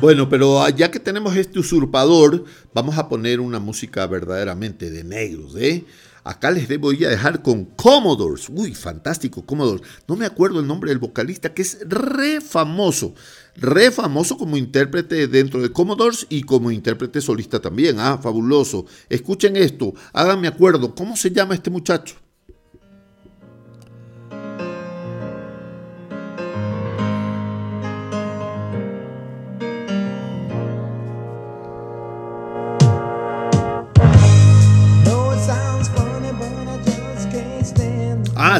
Bueno, 0.00 0.30
pero 0.30 0.66
ya 0.70 0.90
que 0.90 0.98
tenemos 0.98 1.36
este 1.36 1.58
usurpador, 1.58 2.44
vamos 2.72 2.96
a 2.96 3.06
poner 3.06 3.38
una 3.38 3.58
música 3.58 4.06
verdaderamente 4.06 4.90
de 4.90 5.04
negros, 5.04 5.54
¿eh? 5.56 5.84
Acá 6.24 6.50
les 6.50 6.68
debo 6.68 6.92
ir 6.92 7.06
a 7.06 7.10
dejar 7.10 7.42
con 7.42 7.66
Commodores. 7.66 8.48
Uy, 8.48 8.74
fantástico, 8.74 9.44
Commodores. 9.44 9.86
No 10.08 10.16
me 10.16 10.24
acuerdo 10.24 10.60
el 10.60 10.66
nombre 10.66 10.90
del 10.90 10.98
vocalista, 11.00 11.52
que 11.52 11.60
es 11.62 11.78
re 11.86 12.40
famoso. 12.40 13.14
Re 13.56 13.90
famoso 13.90 14.38
como 14.38 14.56
intérprete 14.56 15.26
dentro 15.28 15.60
de 15.60 15.70
Commodores 15.70 16.26
y 16.30 16.42
como 16.44 16.70
intérprete 16.70 17.20
solista 17.20 17.60
también. 17.60 18.00
Ah, 18.00 18.18
fabuloso. 18.22 18.86
Escuchen 19.10 19.56
esto, 19.56 19.92
háganme 20.14 20.48
acuerdo. 20.48 20.94
¿Cómo 20.94 21.14
se 21.14 21.30
llama 21.30 21.54
este 21.54 21.68
muchacho? 21.68 22.16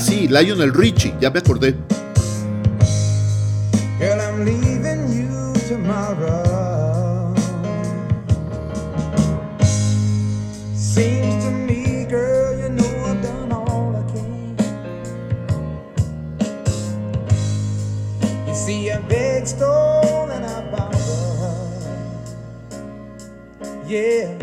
Sí, 0.01 0.28
Lionel 0.28 0.72
Richie, 0.72 1.14
ya 1.20 1.30
me 1.30 1.40
acordé. 1.40 1.74
Yeah. 23.90 24.39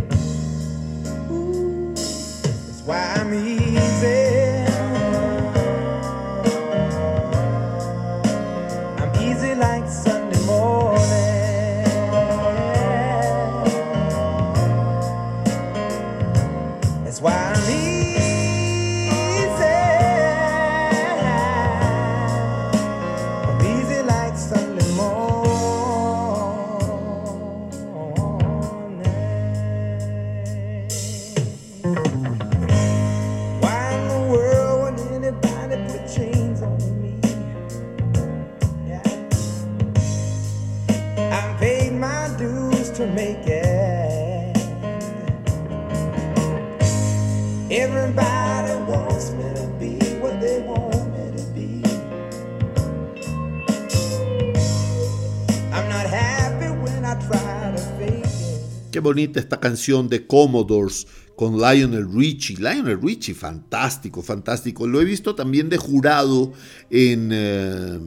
Qué 58.98 59.02
bonita 59.02 59.40
esta 59.40 59.60
canción 59.60 60.10
de 60.10 60.26
Commodores 60.26 61.06
con 61.36 61.60
Lionel 61.60 62.12
Richie. 62.12 62.56
Lionel 62.56 63.00
Richie, 63.00 63.36
fantástico, 63.36 64.24
fantástico. 64.24 64.88
Lo 64.88 65.00
he 65.00 65.06
visto 65.06 65.36
también 65.36 65.70
de 65.70 65.78
jurado 65.78 66.52
en 66.90 67.30
eh, 67.32 68.00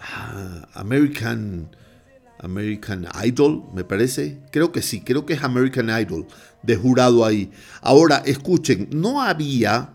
ah, 0.00 0.68
American, 0.74 1.70
American 2.40 3.06
Idol, 3.24 3.62
me 3.72 3.84
parece. 3.84 4.40
Creo 4.50 4.72
que 4.72 4.82
sí, 4.82 5.02
creo 5.02 5.24
que 5.24 5.34
es 5.34 5.44
American 5.44 5.90
Idol, 5.90 6.26
de 6.64 6.74
jurado 6.74 7.24
ahí. 7.24 7.52
Ahora, 7.82 8.20
escuchen, 8.26 8.88
no 8.90 9.22
había 9.22 9.94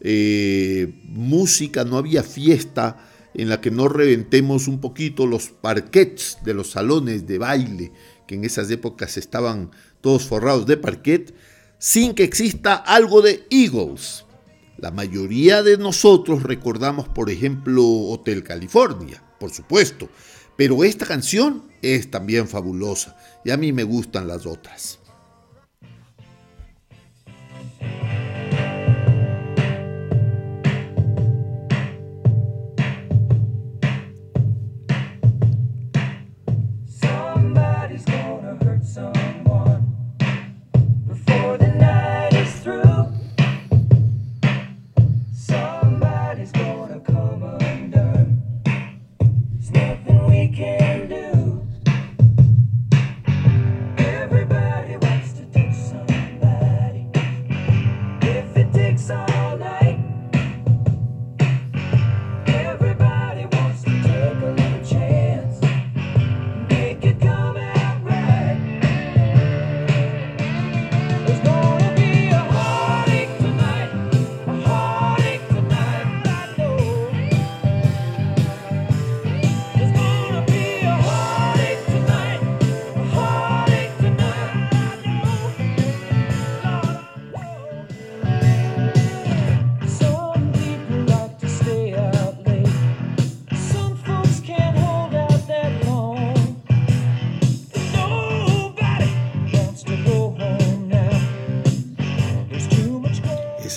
eh, 0.00 0.90
música, 1.04 1.84
no 1.84 1.98
había 1.98 2.22
fiesta 2.22 2.96
en 3.34 3.48
la 3.48 3.60
que 3.60 3.70
no 3.70 3.88
reventemos 3.88 4.68
un 4.68 4.80
poquito 4.80 5.26
los 5.26 5.48
parquets 5.48 6.38
de 6.44 6.54
los 6.54 6.70
salones 6.70 7.26
de 7.26 7.38
baile, 7.38 7.92
que 8.32 8.36
en 8.36 8.46
esas 8.46 8.70
épocas 8.70 9.18
estaban 9.18 9.70
todos 10.00 10.24
forrados 10.24 10.64
de 10.64 10.78
parquet, 10.78 11.34
sin 11.78 12.14
que 12.14 12.24
exista 12.24 12.76
algo 12.76 13.20
de 13.20 13.46
Eagles. 13.50 14.24
La 14.78 14.90
mayoría 14.90 15.62
de 15.62 15.76
nosotros 15.76 16.42
recordamos, 16.42 17.10
por 17.10 17.28
ejemplo, 17.28 17.84
Hotel 17.84 18.42
California, 18.42 19.22
por 19.38 19.50
supuesto, 19.50 20.08
pero 20.56 20.82
esta 20.82 21.04
canción 21.04 21.64
es 21.82 22.10
también 22.10 22.48
fabulosa 22.48 23.18
y 23.44 23.50
a 23.50 23.58
mí 23.58 23.70
me 23.70 23.84
gustan 23.84 24.26
las 24.26 24.46
otras. 24.46 24.98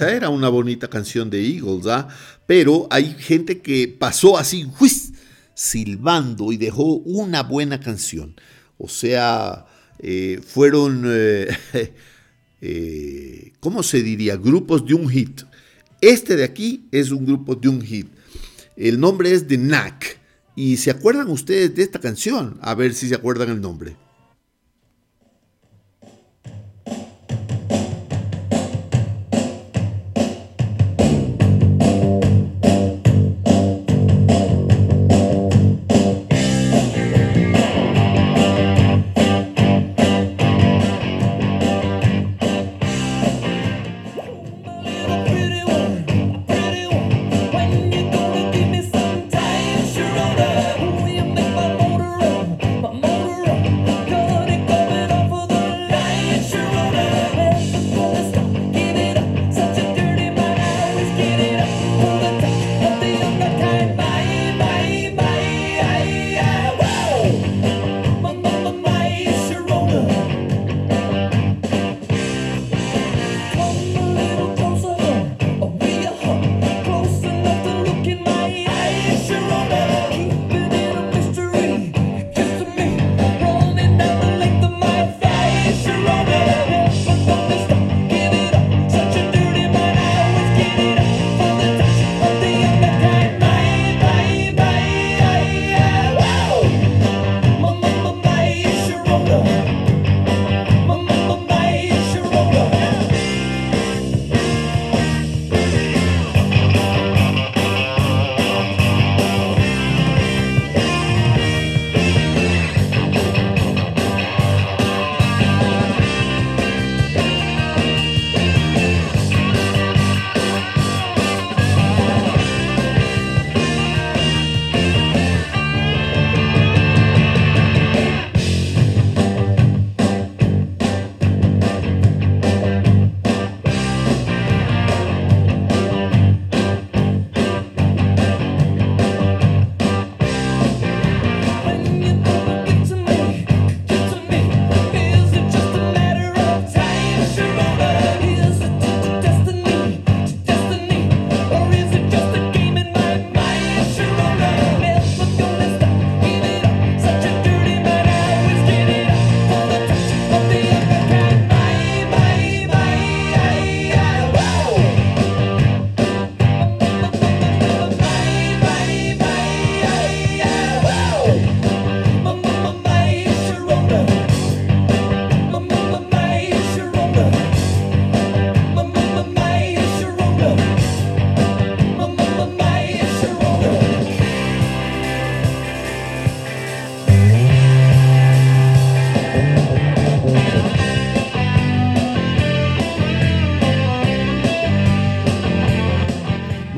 Era 0.10 0.30
una 0.30 0.49
bonita 0.49 0.89
canción 0.89 1.30
de 1.30 1.45
Eagles, 1.45 1.88
¿ah? 1.88 2.08
Pero 2.45 2.88
hay 2.89 3.16
gente 3.18 3.62
que 3.62 3.88
pasó 3.88 4.38
así, 4.38 4.64
¡juis! 4.78 5.14
silbando 5.56 6.51
y 6.51 6.58
dejó 6.58 6.97
una 6.97 7.41
buena 7.41 7.80
canción. 7.80 8.36
O 8.78 8.88
sea, 8.88 9.66
eh, 9.99 10.39
fueron, 10.45 11.03
eh, 11.08 11.47
eh, 12.62 13.53
¿cómo 13.60 13.82
se 13.82 14.03
diría? 14.03 14.36
Grupos 14.36 14.86
de 14.86 14.93
un 14.93 15.10
hit. 15.10 15.41
Este 16.01 16.36
de 16.36 16.43
aquí 16.43 16.88
es 16.91 17.10
un 17.12 17.26
grupo 17.26 17.56
de 17.56 17.70
un 17.70 17.82
hit. 17.82 18.08
El 18.76 18.99
nombre 18.99 19.32
es 19.32 19.47
The 19.47 19.58
Knack. 19.58 20.20
¿Y 20.58 20.78
se 20.78 20.91
acuerdan 20.91 21.30
ustedes 21.30 21.74
de 21.76 21.84
esta 21.84 21.99
canción? 21.99 22.60
A 22.62 22.76
ver 22.76 22.93
si 22.93 23.10
se 23.10 23.16
acuerdan 23.16 23.49
el 23.49 23.60
nombre. 23.60 23.97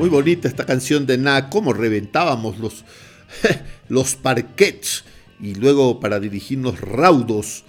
Bonita 0.08 0.48
esta 0.48 0.66
canción 0.66 1.06
de 1.06 1.18
Na, 1.18 1.50
cómo 1.50 1.72
reventábamos 1.72 2.58
los, 2.58 2.84
los 3.88 4.16
parquets 4.16 5.04
y 5.40 5.54
luego 5.54 6.00
para 6.00 6.20
dirigirnos 6.20 6.80
raudos 6.80 7.64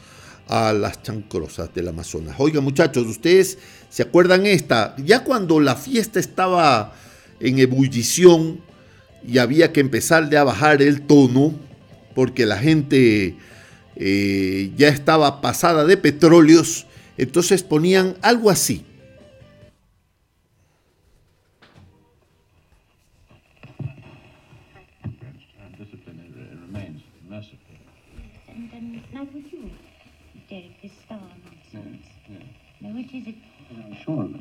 a 0.48 0.74
las 0.74 1.04
chancrosas 1.04 1.74
del 1.74 1.88
Amazonas. 1.88 2.36
Oigan 2.40 2.64
muchachos, 2.64 3.06
ustedes 3.06 3.60
se 3.90 4.04
acuerdan 4.04 4.46
esta, 4.46 4.96
ya 4.98 5.24
cuando 5.24 5.60
la 5.60 5.76
fiesta 5.76 6.20
estaba 6.20 6.96
en 7.40 7.60
ebullición 7.60 8.60
y 9.28 9.38
había 9.38 9.72
que 9.72 9.80
empezar 9.80 10.36
a 10.36 10.44
bajar 10.44 10.82
el 10.82 11.02
tono, 11.02 11.54
porque 12.16 12.46
la 12.46 12.58
gente 12.58 13.36
eh, 13.96 14.72
ya 14.76 14.88
estaba 14.88 15.42
pasada 15.42 15.86
de 15.86 15.98
petróleos, 15.98 16.88
entonces 17.18 17.64
ponían 17.64 18.16
algo 18.22 18.50
así. 18.50 18.86
Sure 34.10 34.39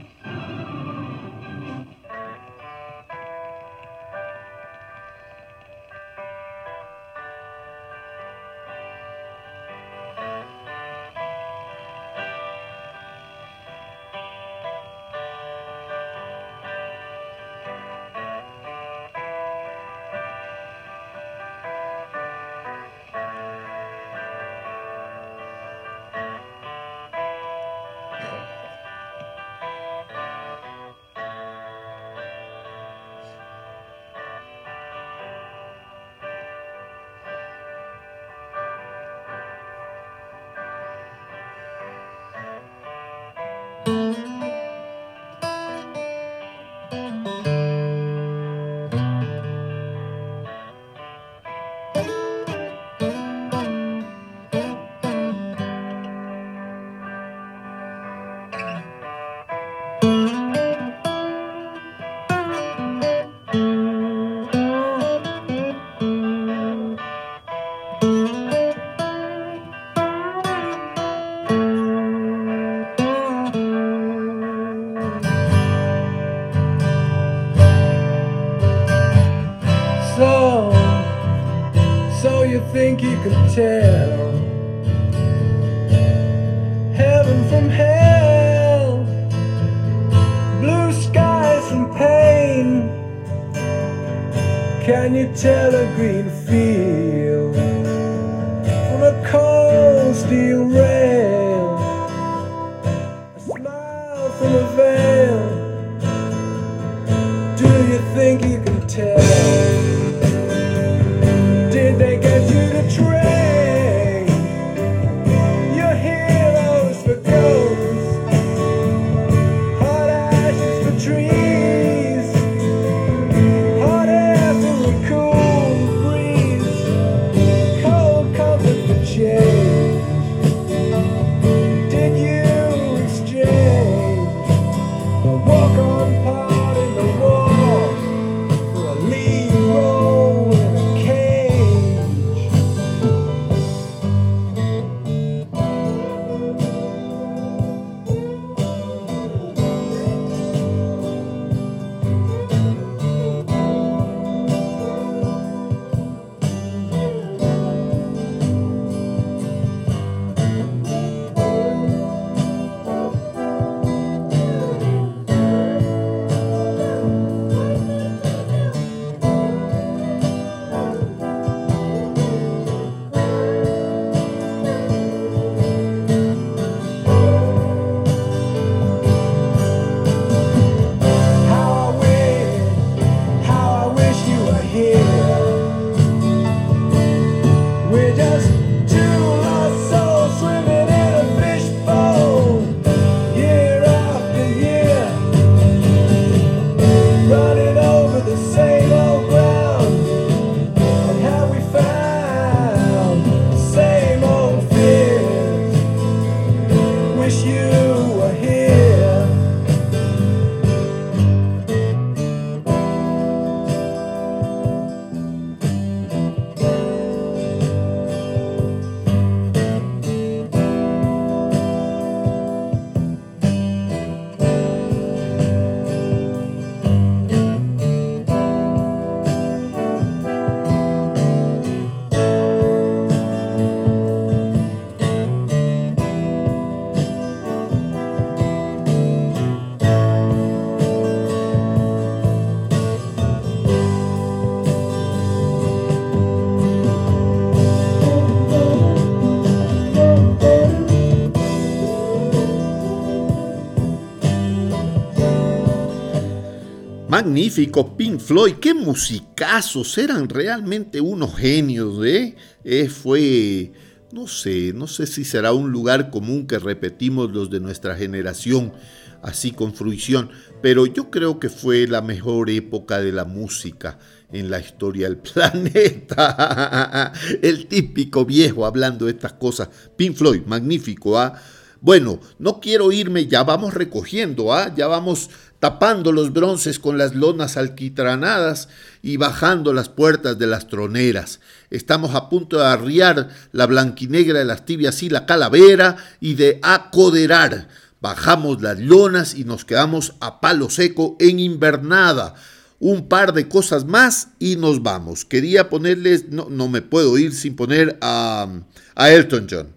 Magnífico, 257.19 257.97
Pink 257.97 258.21
Floyd, 258.21 258.55
qué 258.61 258.75
musicazos, 258.75 259.99
eran 259.99 260.29
realmente 260.29 261.01
unos 261.01 261.35
genios, 261.35 262.07
¿eh? 262.07 262.37
Eh, 262.63 262.89
fue, 262.89 263.73
no 264.13 264.29
sé, 264.29 264.73
no 264.73 264.87
sé 264.87 265.05
si 265.09 265.25
será 265.25 265.53
un 265.53 265.73
lugar 265.73 266.11
común 266.11 266.47
que 266.47 266.61
repetimos 266.61 267.33
los 267.33 267.51
de 267.51 267.59
nuestra 267.59 267.97
generación, 267.97 268.73
así 269.21 269.51
con 269.51 269.75
fruición, 269.75 270.31
pero 270.63 270.87
yo 270.87 271.11
creo 271.11 271.41
que 271.41 271.49
fue 271.49 271.89
la 271.89 272.03
mejor 272.03 272.51
época 272.51 273.01
de 273.01 273.11
la 273.11 273.25
música 273.25 273.99
en 274.31 274.49
la 274.49 274.61
historia 274.61 275.09
del 275.09 275.17
planeta. 275.35 277.13
El 277.43 277.67
típico 277.67 278.27
viejo 278.27 278.65
hablando 278.65 279.07
de 279.07 279.11
estas 279.11 279.33
cosas. 279.33 279.69
Pink 279.97 280.15
Floyd, 280.15 280.43
magnífico, 280.47 281.19
¿ah? 281.19 281.35
Bueno, 281.81 282.19
no 282.41 282.59
quiero 282.61 282.91
irme, 282.91 283.27
ya 283.27 283.45
vamos 283.45 283.73
recogiendo, 283.75 284.53
¿ah? 284.53 284.73
Ya 284.75 284.89
vamos 284.89 285.31
tapando 285.61 286.13
los 286.13 286.33
bronces 286.33 286.79
con 286.79 286.99
las 286.99 287.15
lonas 287.15 287.57
alquitranadas 287.57 288.69
y 289.03 289.17
bajando 289.17 289.73
las 289.73 289.89
puertas 289.89 290.39
de 290.39 290.47
las 290.47 290.69
troneras. 290.69 291.41
Estamos 291.71 292.15
a 292.15 292.29
punto 292.29 292.59
de 292.59 292.67
arriar 292.67 293.29
la 293.53 293.67
blanquinegra 293.67 294.39
de 294.39 294.45
las 294.45 294.65
tibias 294.65 295.03
y 295.03 295.11
la 295.11 295.27
calavera 295.27 295.97
y 296.21 296.35
de 296.35 296.61
acoderar. 296.63 297.69
Bajamos 298.01 298.63
las 298.63 298.79
lonas 298.79 299.35
y 299.35 299.45
nos 299.45 299.65
quedamos 299.65 300.15
a 300.21 300.41
palo 300.41 300.71
seco 300.71 301.17
en 301.19 301.41
invernada. 301.41 302.35
Un 302.81 303.09
par 303.09 303.33
de 303.33 303.49
cosas 303.49 303.85
más 303.85 304.29
y 304.39 304.55
nos 304.55 304.85
vamos. 304.85 305.25
Quería 305.25 305.69
ponerles, 305.69 306.29
no, 306.29 306.47
no 306.49 306.69
me 306.69 306.81
puedo 306.81 307.19
ir 307.19 307.35
sin 307.35 307.57
poner 307.57 307.99
a, 308.01 308.47
a 308.95 309.11
Elton 309.11 309.49
John. 309.51 309.75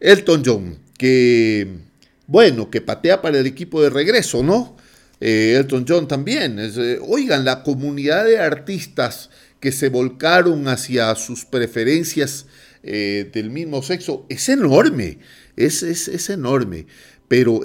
Elton 0.00 0.42
John, 0.44 0.78
que, 0.98 1.78
bueno, 2.26 2.68
que 2.68 2.80
patea 2.80 3.22
para 3.22 3.38
el 3.38 3.46
equipo 3.46 3.80
de 3.80 3.90
regreso, 3.90 4.42
¿no? 4.42 4.76
Eh, 5.24 5.54
Elton 5.56 5.84
John 5.88 6.08
también. 6.08 6.58
Es, 6.58 6.76
eh, 6.76 6.98
oigan, 7.00 7.44
la 7.44 7.62
comunidad 7.62 8.24
de 8.24 8.40
artistas 8.40 9.30
que 9.60 9.70
se 9.70 9.88
volcaron 9.88 10.66
hacia 10.66 11.14
sus 11.14 11.44
preferencias 11.44 12.46
eh, 12.82 13.30
del 13.32 13.50
mismo 13.50 13.82
sexo 13.82 14.26
es 14.28 14.48
enorme, 14.48 15.18
es, 15.54 15.84
es, 15.84 16.08
es 16.08 16.28
enorme, 16.28 16.86
pero 17.28 17.60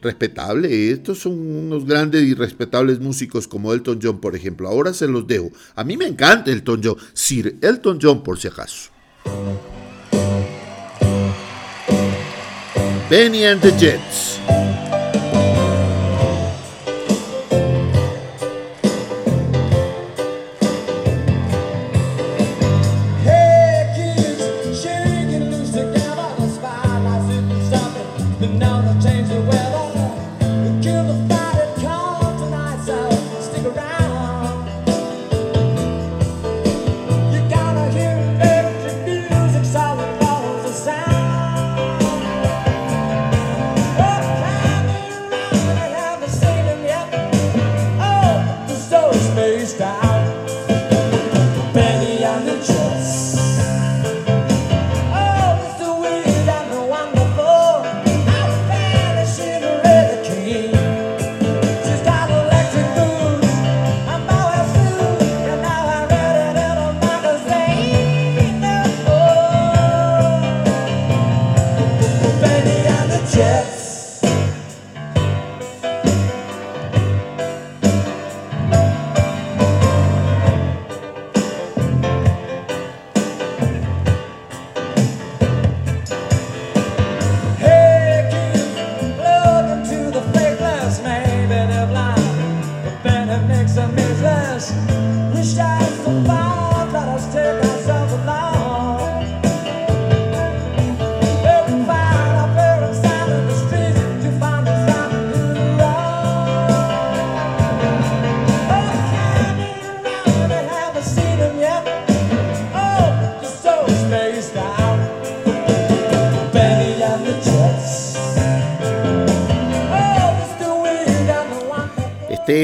respetable. 0.00 0.92
Estos 0.92 1.18
son 1.18 1.38
unos 1.38 1.84
grandes 1.84 2.22
y 2.22 2.32
respetables 2.32 3.00
músicos 3.00 3.46
como 3.46 3.74
Elton 3.74 4.00
John, 4.02 4.18
por 4.22 4.34
ejemplo. 4.34 4.66
Ahora 4.66 4.94
se 4.94 5.06
los 5.06 5.26
dejo. 5.26 5.52
A 5.74 5.84
mí 5.84 5.98
me 5.98 6.06
encanta 6.06 6.50
Elton 6.50 6.80
John, 6.82 6.96
Sir 7.12 7.58
Elton 7.60 7.98
John, 8.00 8.24
por 8.24 8.40
si 8.40 8.48
acaso. 8.48 8.90
Benny 13.10 13.44
and 13.44 13.60
the 13.60 13.72
Jets. 13.72 14.40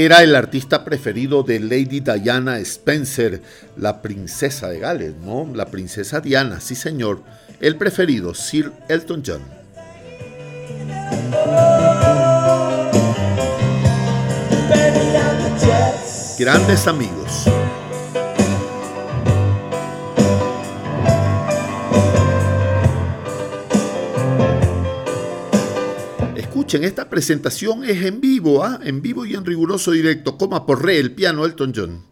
Era 0.09 0.23
el 0.23 0.35
artista 0.37 0.87
preferido 0.87 1.43
de 1.43 1.61
Lady 1.61 2.01
Diana 2.01 2.59
Spencer, 2.61 3.43
la 3.77 4.01
princesa 4.01 4.71
de 4.71 4.79
Gales, 4.79 5.13
¿no? 5.23 5.47
La 5.55 5.67
princesa 5.67 6.23
Diana, 6.23 6.63
sí 6.63 6.75
señor. 6.75 7.23
El 7.61 7.77
preferido, 7.77 8.33
Sir 8.33 8.73
Elton 8.89 9.23
John. 9.27 9.43
Grandes 16.39 16.87
amigos. 16.87 17.45
Escuchen, 26.69 26.85
esta 26.85 27.09
presentación 27.09 27.83
es 27.83 28.05
en 28.05 28.21
vivo, 28.21 28.63
¿ah? 28.63 28.79
en 28.85 29.01
vivo 29.01 29.25
y 29.25 29.35
en 29.35 29.47
riguroso 29.47 29.93
directo. 29.93 30.37
Coma 30.37 30.67
por 30.67 30.85
re 30.85 30.99
el 30.99 31.15
piano 31.15 31.47
Elton 31.47 31.73
John. 31.75 32.08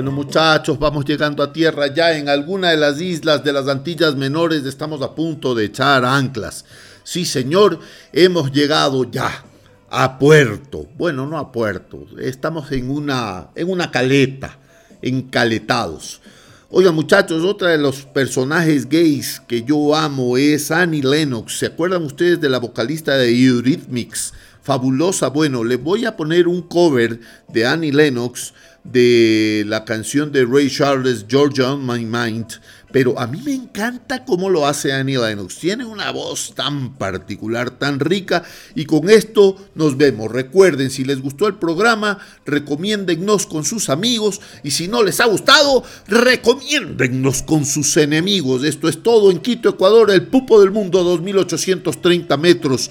Bueno 0.00 0.12
muchachos, 0.12 0.78
vamos 0.78 1.04
llegando 1.04 1.42
a 1.42 1.52
tierra 1.52 1.88
ya 1.88 2.16
en 2.16 2.30
alguna 2.30 2.70
de 2.70 2.78
las 2.78 3.02
islas 3.02 3.44
de 3.44 3.52
las 3.52 3.68
Antillas 3.68 4.16
Menores. 4.16 4.64
Estamos 4.64 5.02
a 5.02 5.14
punto 5.14 5.54
de 5.54 5.66
echar 5.66 6.06
anclas. 6.06 6.64
Sí 7.04 7.26
señor, 7.26 7.78
hemos 8.10 8.50
llegado 8.50 9.04
ya 9.10 9.44
a 9.90 10.18
puerto. 10.18 10.86
Bueno, 10.96 11.26
no 11.26 11.36
a 11.36 11.52
puerto. 11.52 12.06
Estamos 12.18 12.72
en 12.72 12.88
una, 12.90 13.48
en 13.54 13.68
una 13.68 13.90
caleta, 13.90 14.56
encaletados. 15.02 16.22
Oigan 16.70 16.94
muchachos, 16.94 17.44
otra 17.44 17.68
de 17.68 17.76
los 17.76 18.06
personajes 18.06 18.88
gays 18.88 19.42
que 19.46 19.64
yo 19.64 19.94
amo 19.94 20.38
es 20.38 20.70
Annie 20.70 21.02
Lennox. 21.02 21.58
¿Se 21.58 21.66
acuerdan 21.66 22.04
ustedes 22.04 22.40
de 22.40 22.48
la 22.48 22.58
vocalista 22.58 23.18
de 23.18 23.28
Eurythmics? 23.28 24.32
Fabulosa. 24.62 25.28
Bueno, 25.28 25.62
les 25.62 25.82
voy 25.82 26.06
a 26.06 26.16
poner 26.16 26.48
un 26.48 26.62
cover 26.62 27.20
de 27.48 27.66
Annie 27.66 27.92
Lennox 27.92 28.54
de 28.84 29.64
la 29.66 29.84
canción 29.84 30.32
de 30.32 30.44
Ray 30.44 30.70
Charles, 30.70 31.26
Georgia 31.28 31.72
on 31.72 31.86
My 31.86 32.04
Mind. 32.04 32.60
Pero 32.92 33.18
a 33.20 33.26
mí 33.26 33.40
me 33.44 33.54
encanta 33.54 34.24
cómo 34.24 34.50
lo 34.50 34.66
hace 34.66 34.92
Annie 34.92 35.16
Lennox. 35.16 35.58
Tiene 35.58 35.84
una 35.84 36.10
voz 36.10 36.54
tan 36.56 36.96
particular, 36.96 37.70
tan 37.70 38.00
rica. 38.00 38.42
Y 38.74 38.84
con 38.84 39.08
esto 39.08 39.56
nos 39.76 39.96
vemos. 39.96 40.30
Recuerden, 40.30 40.90
si 40.90 41.04
les 41.04 41.20
gustó 41.20 41.46
el 41.46 41.54
programa, 41.54 42.18
recomiéndennos 42.44 43.46
con 43.46 43.64
sus 43.64 43.90
amigos. 43.90 44.40
Y 44.64 44.72
si 44.72 44.88
no 44.88 45.04
les 45.04 45.20
ha 45.20 45.26
gustado, 45.26 45.84
recomiéndennos 46.08 47.42
con 47.42 47.64
sus 47.64 47.96
enemigos. 47.96 48.64
Esto 48.64 48.88
es 48.88 49.02
todo 49.02 49.30
en 49.30 49.38
Quito, 49.38 49.68
Ecuador, 49.68 50.10
el 50.10 50.26
pupo 50.26 50.60
del 50.60 50.72
mundo, 50.72 51.04
2830 51.04 52.36
metros. 52.38 52.90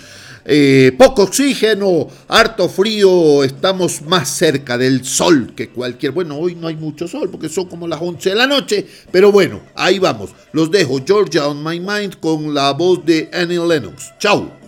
Eh, 0.52 0.94
poco 0.98 1.22
oxígeno, 1.22 2.08
harto 2.28 2.68
frío, 2.70 3.44
estamos 3.44 4.02
más 4.02 4.30
cerca 4.30 4.80
del 4.80 5.06
sol 5.06 5.54
que 5.56 5.70
cualquier. 5.70 6.12
Bueno, 6.12 6.40
hoy 6.40 6.56
no 6.56 6.68
hay 6.68 6.76
mucho 6.76 7.08
sol 7.08 7.30
porque 7.30 7.50
son 7.50 7.68
como 7.68 7.88
las 7.88 8.02
11 8.02 8.32
de 8.32 8.36
la 8.36 8.48
noche, 8.48 8.84
pero 9.12 9.32
bueno, 9.32 9.62
ahí 9.76 10.00
vamos. 10.00 10.32
Los 10.52 10.72
dejo, 10.72 11.02
Georgia 11.06 11.48
on 11.48 11.64
My 11.64 11.80
Mind 11.80 12.20
con 12.20 12.52
la 12.52 12.74
voz 12.74 13.06
de 13.06 13.30
Annie 13.32 13.60
Lennox. 13.60 14.12
Chao. 14.18 14.59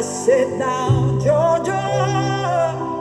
I 0.00 0.02
said 0.02 0.58
now, 0.58 0.88
Georgia, 1.20 1.72
Georgia, 1.76 2.99